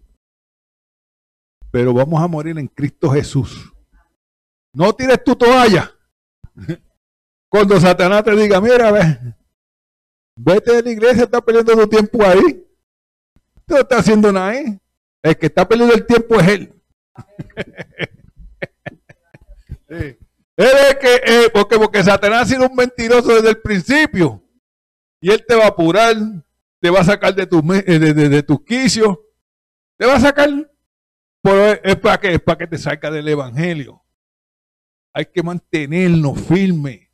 [1.71, 3.73] pero vamos a morir en Cristo Jesús.
[4.73, 5.93] No tires tu toalla.
[7.49, 9.35] Cuando Satanás te diga, mira, ve,
[10.37, 12.67] vete de la iglesia, estás perdiendo tu tiempo ahí.
[13.67, 14.79] No estás haciendo nada ahí.
[15.23, 16.75] El que está perdiendo el tiempo es él.
[20.59, 24.43] Es que, eh, porque, porque Satanás ha sido un mentiroso desde el principio.
[25.21, 26.17] Y él te va a apurar,
[26.81, 29.19] te va a sacar de tus de, de, de quicios,
[29.97, 30.51] te va a sacar,
[31.41, 34.03] pero es, para que, es para que te salga del evangelio.
[35.15, 37.09] Hay que mantenernos firmes.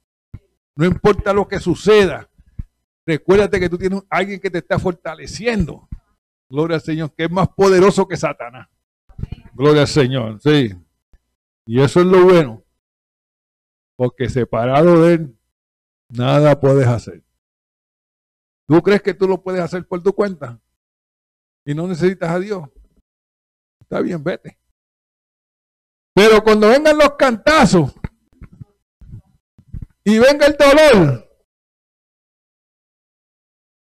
[0.74, 2.30] No importa lo que suceda.
[3.06, 5.86] Recuérdate que tú tienes alguien que te está fortaleciendo.
[6.48, 8.68] Gloria al Señor, que es más poderoso que Satanás.
[9.52, 10.74] Gloria al Señor, sí.
[11.66, 12.63] Y eso es lo bueno.
[13.96, 15.38] Porque separado de Él,
[16.08, 17.22] nada puedes hacer.
[18.66, 20.60] ¿Tú crees que tú lo puedes hacer por tu cuenta?
[21.66, 22.68] Y no necesitas a Dios.
[23.80, 24.58] Está bien, vete.
[26.14, 27.92] Pero cuando vengan los cantazos
[30.04, 31.28] y venga el dolor,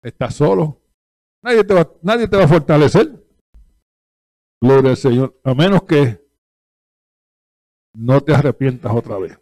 [0.02, 0.80] estás solo.
[1.42, 3.22] Nadie te va, nadie te va a fortalecer.
[4.60, 5.38] Gloria al Señor.
[5.44, 6.26] A menos que
[7.94, 9.38] no te arrepientas otra vez.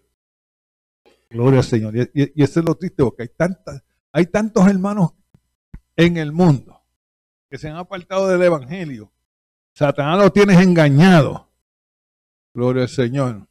[1.33, 1.97] Gloria al Señor.
[1.97, 5.15] Y, y, eso es lo triste, porque hay, tantas, hay tantos hermanos
[5.97, 6.81] en el mundo
[7.49, 9.13] que se han apartado del Evangelio.
[9.75, 11.51] Satanás lo tienes engañado.
[12.55, 13.49] Gloria al Señor.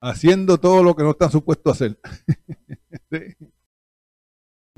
[0.00, 2.00] Haciendo todo lo que no están supuestos a hacer.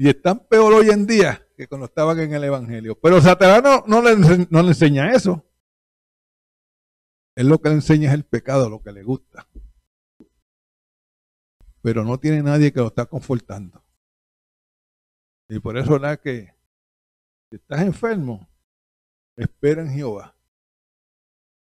[0.00, 2.96] Y están peor hoy en día que cuando estaban en el Evangelio.
[3.00, 5.44] Pero Satanás no, no, le, no le enseña eso.
[7.34, 9.48] Él lo que le enseña es el pecado, lo que le gusta.
[11.82, 13.84] Pero no tiene nadie que lo está confortando.
[15.48, 16.54] Y por eso es que
[17.50, 18.48] si estás enfermo,
[19.36, 20.36] espera en Jehová.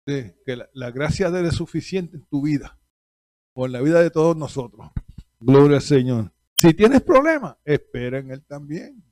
[0.06, 2.80] Que la, la, gracia de él es suficiente en tu vida,
[3.56, 4.90] en la vida de todos nosotros.
[5.40, 6.34] Gloria al Señor.
[6.58, 9.04] Si tienes problemas, espera en él también.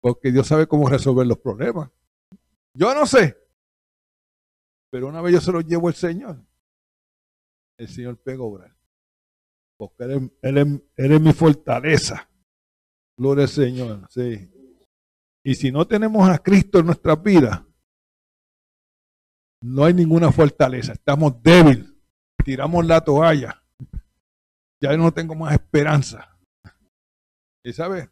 [0.00, 1.90] Porque Dios sabe cómo resolver los problemas.
[2.74, 3.36] Yo no sé.
[4.90, 6.44] Pero una vez yo se los llevo al Señor.
[7.76, 8.77] El Señor pega obrar.
[9.78, 10.66] Porque él es, él, es,
[10.96, 12.28] él es mi fortaleza.
[13.16, 14.50] Gloria al Señor, sí.
[15.44, 17.66] Y si no tenemos a Cristo en nuestra vida,
[19.62, 20.92] no hay ninguna fortaleza.
[20.92, 21.92] Estamos débiles.
[22.44, 23.62] Tiramos la toalla.
[24.80, 26.36] Ya no tengo más esperanza.
[27.64, 28.10] Y sabe,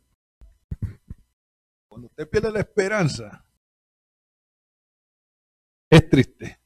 [1.89, 3.45] cuando usted pierde la esperanza,
[5.91, 6.59] es triste.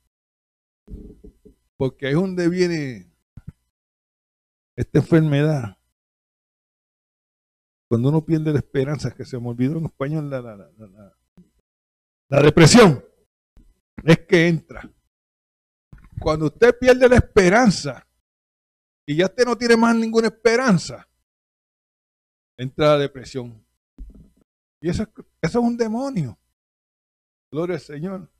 [1.77, 3.10] Porque es donde viene
[4.77, 5.81] esta enfermedad
[7.91, 13.05] cuando uno pierde la esperanza, que se me olvidó en español la, depresión,
[14.05, 14.89] es que entra.
[16.21, 18.07] Cuando usted pierde la esperanza
[19.05, 21.09] y ya usted no tiene más ninguna esperanza,
[22.57, 23.61] entra la depresión.
[24.81, 25.03] Y eso,
[25.43, 26.39] eso es un demonio.
[27.51, 28.31] Gloria al Señor.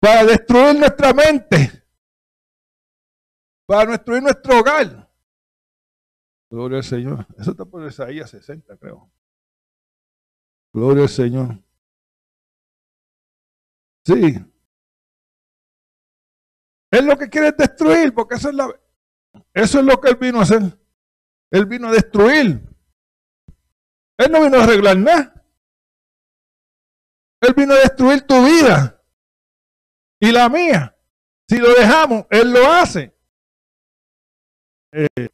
[0.00, 1.81] Para destruir nuestra mente.
[3.72, 5.10] Para destruir nuestro hogar.
[6.50, 7.26] Gloria al Señor.
[7.38, 9.10] Eso está por Isaías 60, creo.
[10.74, 11.58] Gloria al Señor.
[14.04, 14.36] Sí.
[16.90, 18.78] Es lo que quiere destruir, porque eso es, la,
[19.54, 20.78] eso es lo que él vino a hacer.
[21.50, 22.60] Él vino a destruir.
[24.18, 25.46] Él no vino a arreglar nada.
[27.40, 29.02] Él vino a destruir tu vida
[30.20, 30.94] y la mía.
[31.48, 33.12] Si lo dejamos, Él lo hace.
[34.92, 35.28] Eh,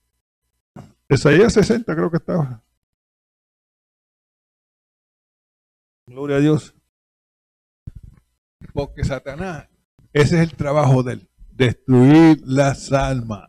[1.08, 2.62] Isaías 60 creo que estaba.
[6.06, 6.74] Gloria a Dios.
[8.72, 9.68] Porque Satanás,
[10.12, 13.48] ese es el trabajo de él, destruir las almas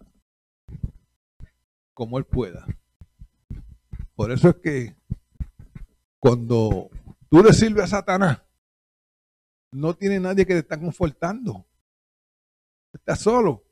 [1.94, 2.66] como él pueda.
[4.16, 4.96] Por eso es que
[6.18, 6.90] cuando
[7.30, 8.42] tú le sirves a Satanás,
[9.72, 11.66] no tiene nadie que te está confortando.
[12.94, 13.69] Estás solo.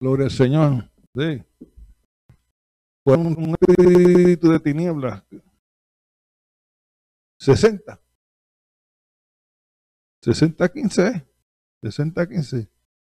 [0.00, 0.90] Gloria al Señor.
[1.14, 1.44] Sí
[3.04, 5.22] un espíritu de tinieblas.
[7.38, 8.00] 60.
[10.22, 11.26] 60 15.
[11.82, 12.70] 60 15.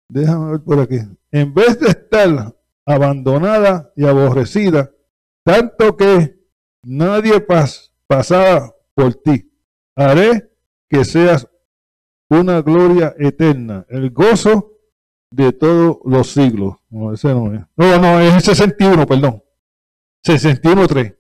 [0.09, 0.99] Déjame ver por aquí.
[1.31, 2.55] En vez de estar
[2.85, 4.93] abandonada y aborrecida,
[5.45, 6.39] tanto que
[6.83, 9.51] nadie pas, pasaba por ti,
[9.97, 10.53] haré
[10.89, 11.49] que seas
[12.28, 14.80] una gloria eterna, el gozo
[15.31, 16.76] de todos los siglos.
[16.89, 17.62] No, ese no es.
[17.76, 19.43] No, no, es el 61, perdón.
[20.24, 21.16] 61.3.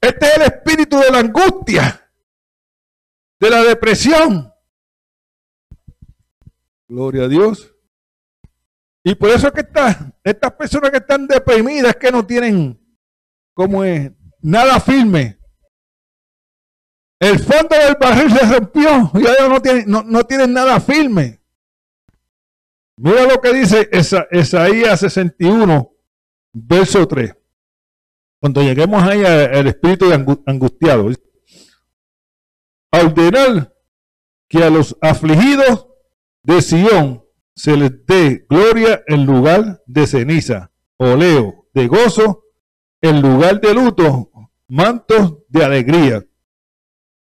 [0.00, 2.10] Este es el espíritu de la angustia,
[3.38, 4.50] de la depresión,
[6.90, 7.72] Gloria a Dios.
[9.04, 12.84] Y por eso es que está, estas personas que están deprimidas que no tienen,
[13.54, 14.10] como es,
[14.42, 15.38] nada firme.
[17.20, 21.39] El fondo del barril se rompió y ellos no tienen, no, no tienen nada firme.
[23.02, 25.90] Mira lo que dice Esa, Isaías 61,
[26.52, 27.34] verso 3.
[28.38, 30.12] Cuando lleguemos ahí al espíritu
[30.44, 31.08] angustiado.
[32.92, 33.74] A ordenar
[34.48, 35.86] que a los afligidos
[36.42, 37.24] de Sión
[37.54, 42.44] se les dé gloria en lugar de ceniza, oleo de gozo
[43.00, 44.30] en lugar de luto,
[44.68, 46.22] mantos de alegría,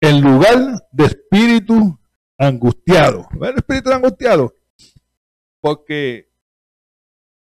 [0.00, 1.98] en lugar de espíritu
[2.38, 3.26] angustiado.
[3.32, 4.54] ¿Ven el espíritu angustiado?
[5.64, 6.30] Porque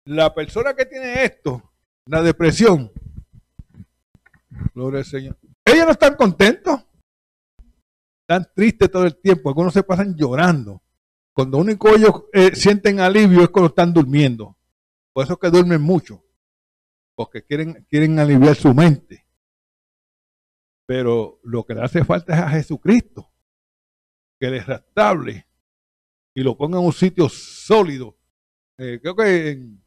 [0.06, 1.74] la persona que tiene esto,
[2.06, 2.90] la depresión,
[4.74, 6.86] gloria al Señor, ellos no están contentos,
[8.22, 10.82] están tristes todo el tiempo, algunos se pasan llorando.
[11.34, 14.56] Cuando único ellos eh, sienten alivio es cuando están durmiendo.
[15.12, 16.24] Por eso es que duermen mucho,
[17.14, 19.26] porque quieren, quieren aliviar su mente.
[20.86, 23.30] Pero lo que le hace falta es a Jesucristo,
[24.40, 25.47] que les restable
[26.38, 28.16] y lo ponga en un sitio sólido.
[28.78, 29.84] Eh, creo que en,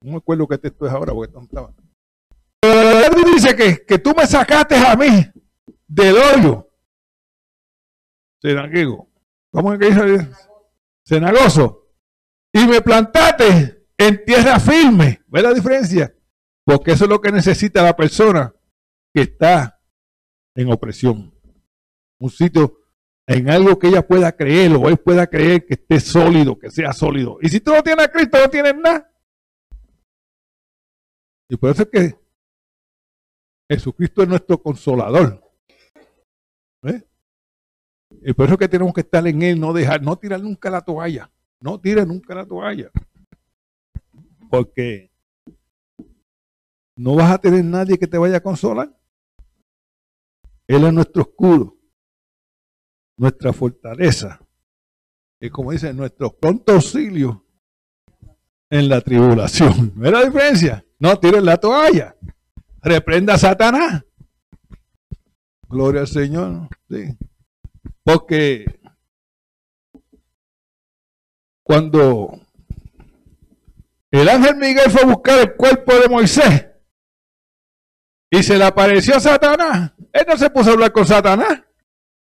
[0.00, 1.74] no me acuerdo qué texto es ahora, porque estaba.
[2.60, 5.08] Pero dice que, que tú me sacaste a mí
[5.84, 6.70] del hoyo.
[9.50, 10.30] ¿Cómo es que dice?
[11.04, 11.88] Cenagoso.
[12.52, 15.24] Y me plantaste en tierra firme.
[15.26, 16.14] ¿Ves la diferencia?
[16.64, 18.54] Porque eso es lo que necesita la persona
[19.12, 19.82] que está
[20.54, 21.34] en opresión.
[22.20, 22.77] Un sitio
[23.28, 26.94] en algo que ella pueda creer o él pueda creer que esté sólido, que sea
[26.94, 27.38] sólido.
[27.42, 29.12] Y si tú no tienes a Cristo, no tienes nada.
[31.50, 32.18] Y por eso es que
[33.70, 35.42] Jesucristo es nuestro consolador.
[36.84, 37.02] ¿Eh?
[38.22, 40.70] Y por eso es que tenemos que estar en Él, no dejar, no tirar nunca
[40.70, 41.30] la toalla.
[41.60, 42.90] No tire nunca la toalla.
[44.50, 45.10] Porque
[46.96, 48.98] no vas a tener nadie que te vaya a consolar.
[50.66, 51.77] Él es nuestro escudo,
[53.18, 54.40] nuestra fortaleza.
[55.40, 57.44] Y como dice, nuestro pronto auxilio
[58.70, 59.92] en la tribulación.
[59.96, 60.84] ¿Ve la diferencia?
[60.98, 62.16] No tiren la toalla.
[62.80, 64.04] Reprenda a Satanás.
[65.68, 66.68] Gloria al Señor.
[66.88, 67.16] Sí.
[68.02, 68.80] Porque
[71.62, 72.40] cuando
[74.10, 76.66] el ángel Miguel fue a buscar el cuerpo de Moisés
[78.30, 81.67] y se le apareció a Satanás, él no se puso a hablar con Satanás.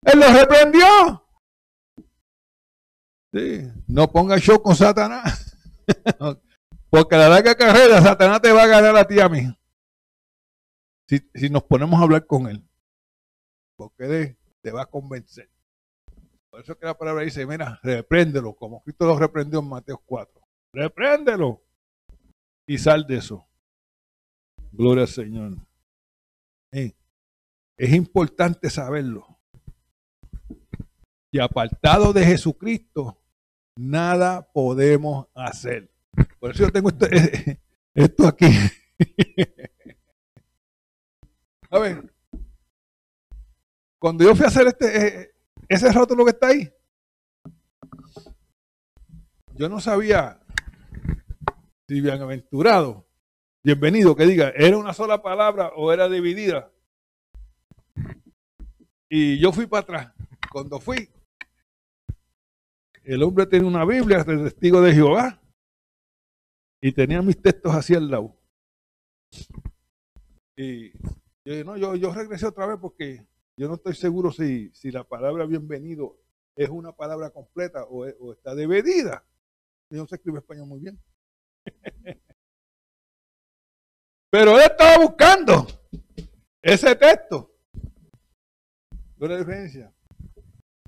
[0.05, 1.25] Él lo reprendió.
[3.33, 5.57] Sí, no ponga show con Satanás.
[6.89, 9.41] Porque la larga carrera, Satanás te va a ganar a ti a mí.
[11.09, 12.63] Si, si nos ponemos a hablar con él.
[13.75, 15.49] Porque te va a convencer.
[16.49, 20.41] Por eso que la palabra dice, mira, repréndelo, como Cristo lo reprendió en Mateo 4.
[20.71, 21.61] Repréndelo.
[22.65, 23.45] Y sal de eso.
[24.71, 25.57] Gloria al Señor.
[26.71, 29.34] Es importante saberlo.
[31.35, 33.21] Y apartado de Jesucristo,
[33.75, 35.91] nada podemos hacer.
[36.39, 37.07] Por eso yo tengo esto,
[37.93, 38.45] esto aquí.
[41.69, 42.09] A ver,
[43.99, 45.35] cuando yo fui a hacer este, eh,
[45.67, 46.71] ese rótulo que está ahí,
[49.55, 50.39] yo no sabía
[51.85, 53.05] si bienaventurado,
[53.61, 56.71] bienvenido, que diga, era una sola palabra o era dividida.
[59.09, 60.13] Y yo fui para atrás.
[60.49, 61.09] Cuando fui,
[63.05, 65.41] el hombre tenía una Biblia de testigo de Jehová
[66.81, 68.35] y tenía mis textos hacia el lado.
[70.57, 70.91] Y
[71.45, 73.25] yo no, yo, regresé otra vez porque
[73.57, 76.19] yo no estoy seguro si, la palabra bienvenido
[76.55, 79.25] es una palabra completa o, está dividida.
[79.89, 80.99] Yo no se escribe español muy bien.
[84.31, 85.67] Pero él estaba buscando
[86.61, 87.55] ese texto
[89.27, 89.94] la diferencia?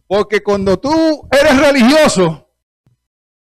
[0.08, 0.90] Porque cuando tú
[1.32, 2.50] eres religioso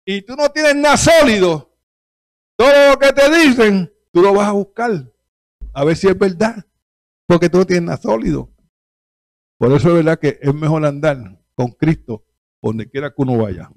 [0.04, 1.76] y tú no tienes nada sólido,
[2.57, 5.12] todo lo que te dicen, tú lo vas a buscar.
[5.74, 6.66] A ver si es verdad.
[7.26, 8.50] Porque tú no tienes nada sólido.
[9.59, 12.24] Por eso es verdad que es mejor andar con Cristo
[12.62, 13.70] donde quiera que uno vaya.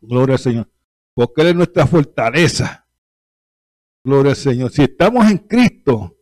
[0.00, 0.70] Gloria al Señor.
[1.14, 2.86] Porque Él es nuestra fortaleza.
[4.04, 4.70] Gloria al Señor.
[4.70, 6.16] Si estamos en Cristo,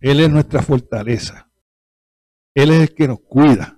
[0.00, 1.50] Él es nuestra fortaleza.
[2.54, 3.73] Él es el que nos cuida.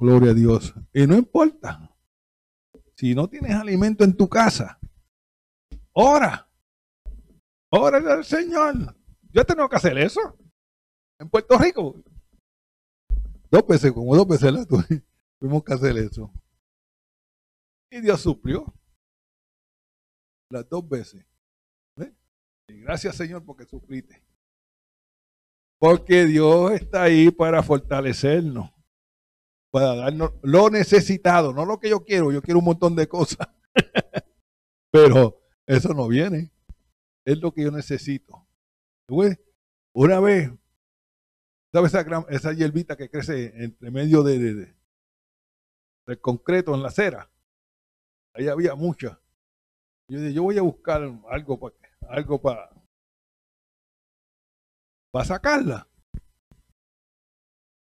[0.00, 0.74] Gloria a Dios.
[0.94, 1.94] Y no importa.
[2.96, 4.80] Si no tienes alimento en tu casa,
[5.92, 6.48] ora.
[7.70, 8.96] Ora al Señor.
[9.30, 10.36] Yo tengo que hacer eso.
[11.18, 12.02] En Puerto Rico.
[13.50, 14.64] Dos veces, como dos veces la
[15.38, 16.32] tuvimos que hacer eso.
[17.90, 18.72] Y Dios suplió
[20.50, 21.26] las dos veces.
[22.68, 24.22] Y gracias Señor porque supliste.
[25.78, 28.70] Porque Dios está ahí para fortalecernos,
[29.70, 33.48] para darnos lo necesitado, no lo que yo quiero, yo quiero un montón de cosas.
[34.92, 36.52] Pero eso no viene,
[37.24, 38.46] es lo que yo necesito.
[39.92, 40.50] Una vez,
[41.72, 44.76] ¿sabes esa, esa hierbita que crece entre medio de, de,
[46.06, 47.30] del concreto en la acera?
[48.34, 49.20] Ahí había mucha.
[50.08, 51.74] Yo dije, yo voy a buscar algo para
[52.08, 52.70] algo para
[55.12, 55.89] para sacarla.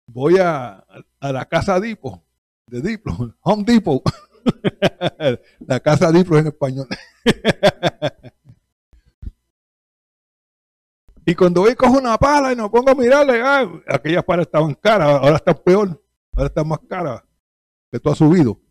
[0.08, 0.86] Voy a,
[1.20, 2.24] a la casa Dipo,
[2.68, 4.04] de Diplo, Home Depot.
[5.60, 6.88] la casa Diplo en español.
[11.26, 14.76] y cuando voy cojo una pala y no pongo a mirarle, ah, aquellas palas estaban
[14.76, 16.04] caras, ahora están peor,
[16.34, 17.24] ahora están más caras,
[17.92, 18.62] que tú has subido.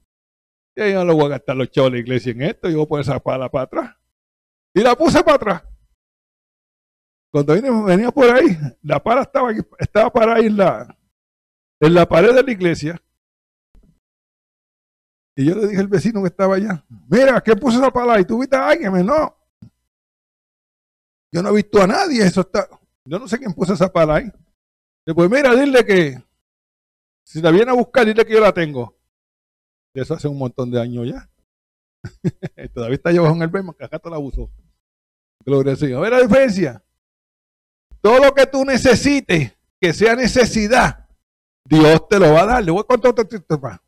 [0.76, 2.76] Y ahí no lo voy a gastar los chavos de la iglesia en esto, yo
[2.76, 3.96] voy a poner esa pala para atrás.
[4.72, 5.62] Y la puse para atrás.
[7.30, 7.54] Cuando
[7.84, 10.96] venía por ahí, la pala estaba, estaba para en la,
[11.86, 13.00] en la pared de la iglesia.
[15.36, 18.24] Y yo le dije al vecino que estaba allá, mira, ¿qué puse esa pala ahí?
[18.24, 19.04] ¿Tú viste a alguien?
[19.04, 19.36] No.
[21.32, 22.68] Yo no he visto a nadie, eso está.
[23.04, 24.30] Yo no sé quién puso esa pala ahí.
[25.04, 26.22] Después, mira, dile que
[27.24, 28.96] si la viene a buscar, dile que yo la tengo.
[29.92, 31.28] Eso hace un montón de años ya.
[32.74, 34.50] Todavía está llevado en el Bema, que acá te la usó.
[35.44, 35.98] Gloria al Señor.
[35.98, 36.84] A ver la diferencia.
[38.00, 41.03] Todo lo que tú necesites, que sea necesidad,
[41.64, 42.64] Dios te lo va a dar.
[42.64, 43.80] Le voy a contar texto más.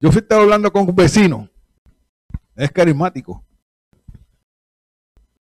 [0.00, 1.48] Yo fui estar hablando con un vecino.
[2.56, 3.44] Es carismático.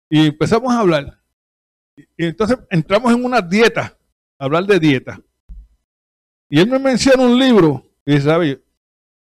[0.09, 1.21] Y empezamos a hablar.
[1.95, 3.97] Y entonces entramos en una dieta,
[4.39, 5.19] hablar de dieta.
[6.49, 7.83] Y él me menciona un libro.
[8.05, 8.63] Y dice, ¿sabe?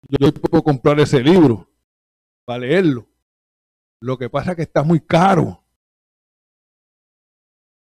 [0.08, 1.70] Yo puedo comprar ese libro
[2.46, 3.08] para leerlo.
[4.00, 5.61] Lo que pasa es que está muy caro.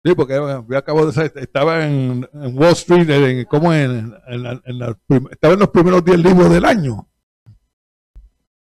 [0.04, 4.14] Sí, porque yo acabo de estaba en, Wall Street, en, como en,
[5.30, 7.06] estaba en los primeros 10 libros del año.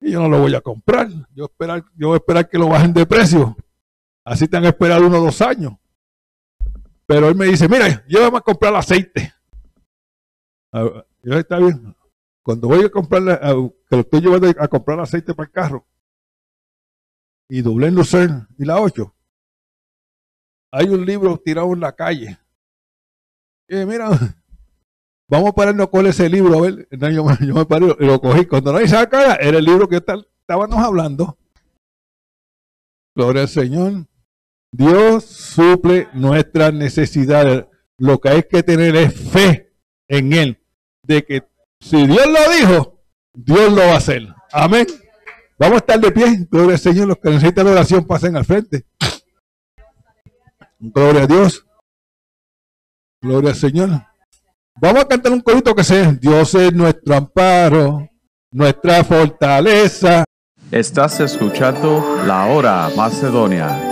[0.01, 1.09] Y yo no lo voy a comprar.
[1.33, 3.57] Yo, esperar, yo voy a esperar que lo bajen de precio.
[4.25, 5.75] Así te han esperado uno o dos años.
[7.07, 9.33] Pero él me dice, mira, llévame a comprar aceite.
[10.73, 11.95] Yo está bien.
[12.43, 13.23] Cuando voy a comprar,
[13.89, 15.87] que lo estoy llevando a comprar aceite para el carro,
[17.49, 19.15] y doblé en Lucerne y la 8,
[20.73, 22.39] hay un libro tirado en la calle.
[23.69, 24.09] Mira,
[25.29, 26.89] vamos a pararnos con ese libro, a ver.
[26.91, 28.47] yo, me paré y lo cogí.
[28.47, 31.39] Cuando no hay cara, era el libro que estábamos hablando.
[33.15, 34.07] Gloria al Señor.
[34.73, 37.67] Dios suple nuestras necesidades.
[37.99, 39.75] Lo que hay que tener es fe
[40.09, 40.59] en Él.
[41.03, 41.43] De que
[41.81, 43.05] si Dios lo dijo,
[43.35, 44.27] Dios lo va a hacer.
[44.51, 44.87] Amén.
[45.59, 46.47] Vamos a estar de pie.
[46.51, 47.09] Gloria al Señor.
[47.09, 48.87] Los que necesitan oración pasen al frente.
[50.83, 51.65] Gloria a Dios.
[53.21, 53.89] Gloria al Señor.
[54.81, 58.09] Vamos a cantar un corito que sea Dios es nuestro amparo,
[58.51, 60.25] nuestra fortaleza.
[60.73, 63.92] Estás escuchando La Hora Macedonia.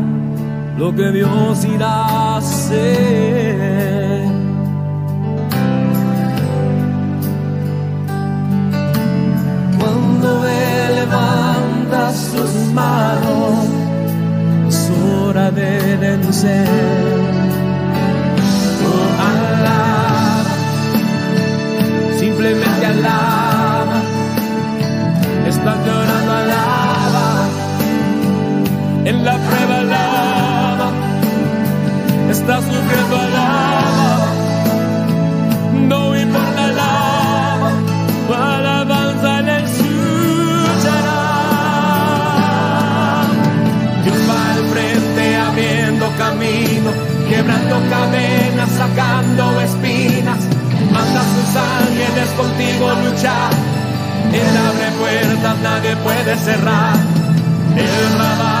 [0.81, 4.25] lo que Dios irá a hacer.
[9.77, 13.67] Cuando Él levanta sus manos,
[14.69, 16.67] es hora de vencer.
[18.89, 20.43] Oh, alaba,
[22.17, 23.99] simplemente alaba,
[25.47, 27.27] está llorando alaba,
[29.05, 30.20] en la prueba alaba
[32.41, 34.27] está sufriendo alaba.
[35.89, 37.71] No importa alaba,
[38.53, 41.21] alabanza le escuchará.
[44.03, 46.89] Dios va al frente abriendo camino,
[47.29, 50.41] quebrando cadenas, sacando espinas.
[50.93, 53.51] Manda sus ángeles contigo luchar.
[54.33, 56.97] Él abre puertas, nadie puede cerrar.
[57.77, 58.60] El radar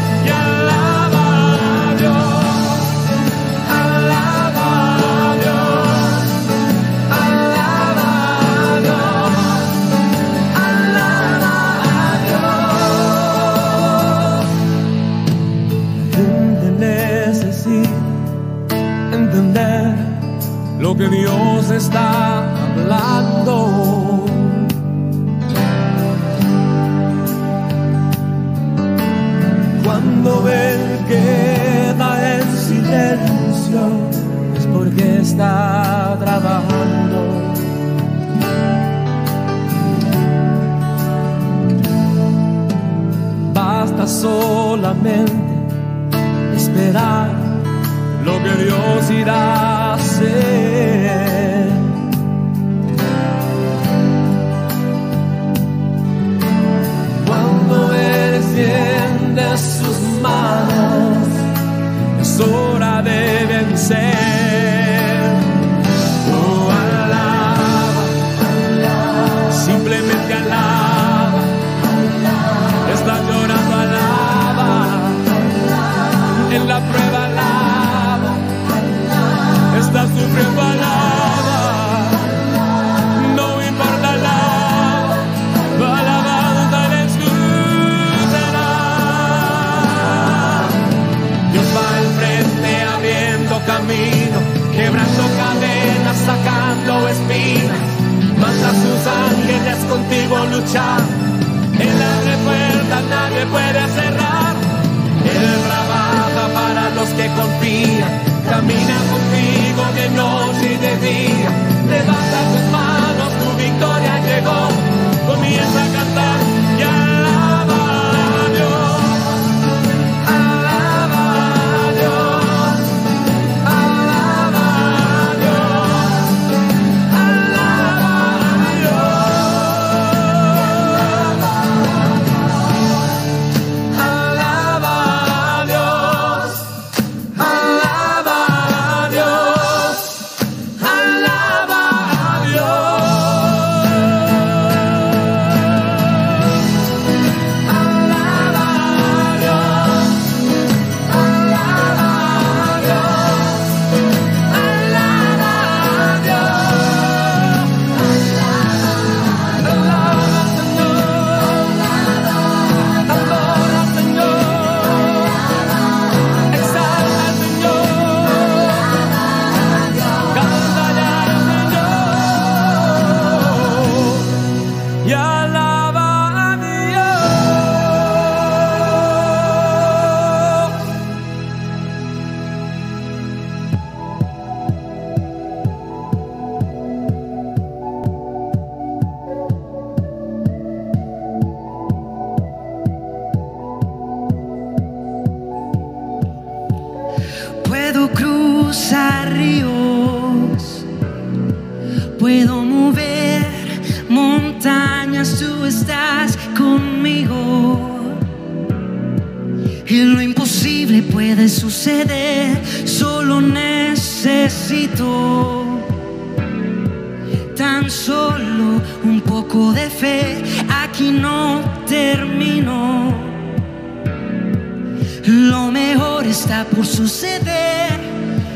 [225.51, 227.99] Lo mejor está por suceder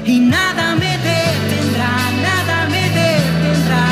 [0.05, 1.91] y nada me detendrá,
[2.29, 3.85] nada me detendrá.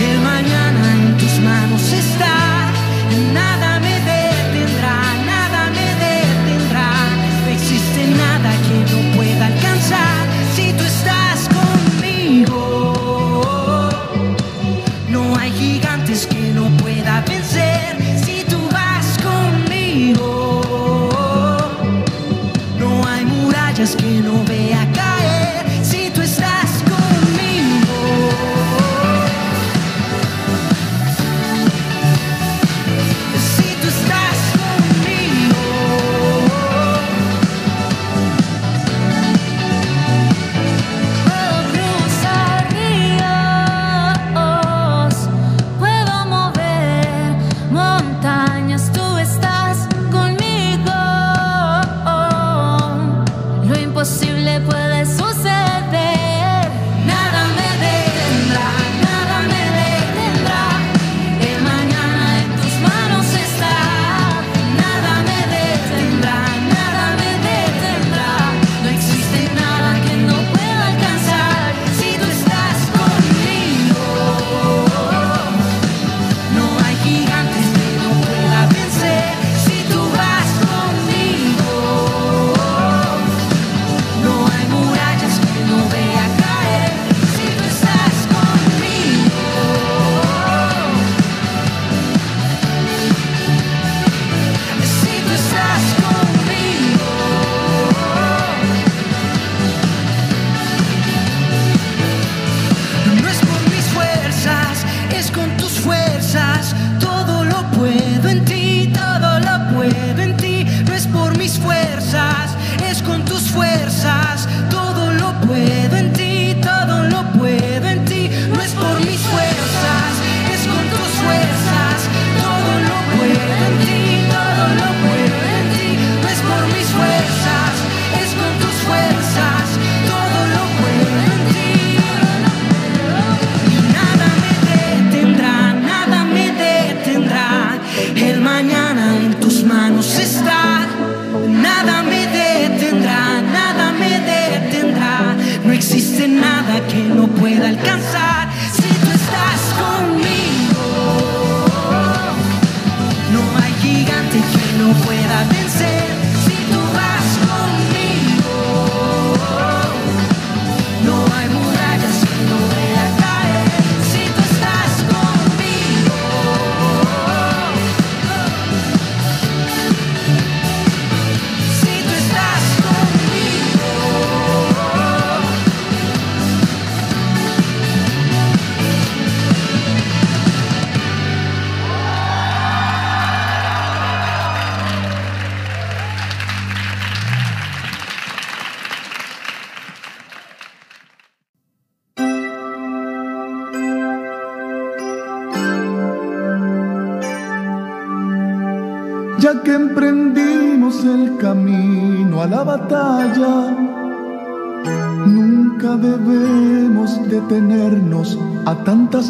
[0.00, 2.31] El mañana en tus manos está.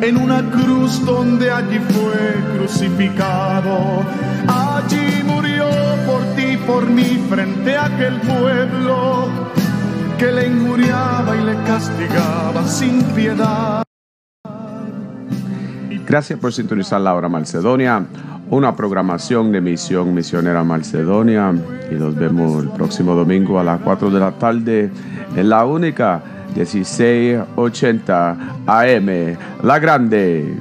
[0.00, 4.04] en una cruz donde allí fue crucificado.
[4.46, 5.66] Allí murió
[6.06, 9.28] por ti, por mí, frente a aquel pueblo
[10.18, 13.82] que le injuriaba y le castigaba sin piedad.
[16.06, 18.06] Gracias por sintonizar la hora Macedonia,
[18.50, 21.52] una programación de Misión Misionera Macedonia.
[21.90, 24.90] Y nos vemos el próximo domingo a las 4 de la tarde
[25.36, 26.22] en la única
[26.54, 28.36] 1680
[28.66, 30.56] AM, La Grande.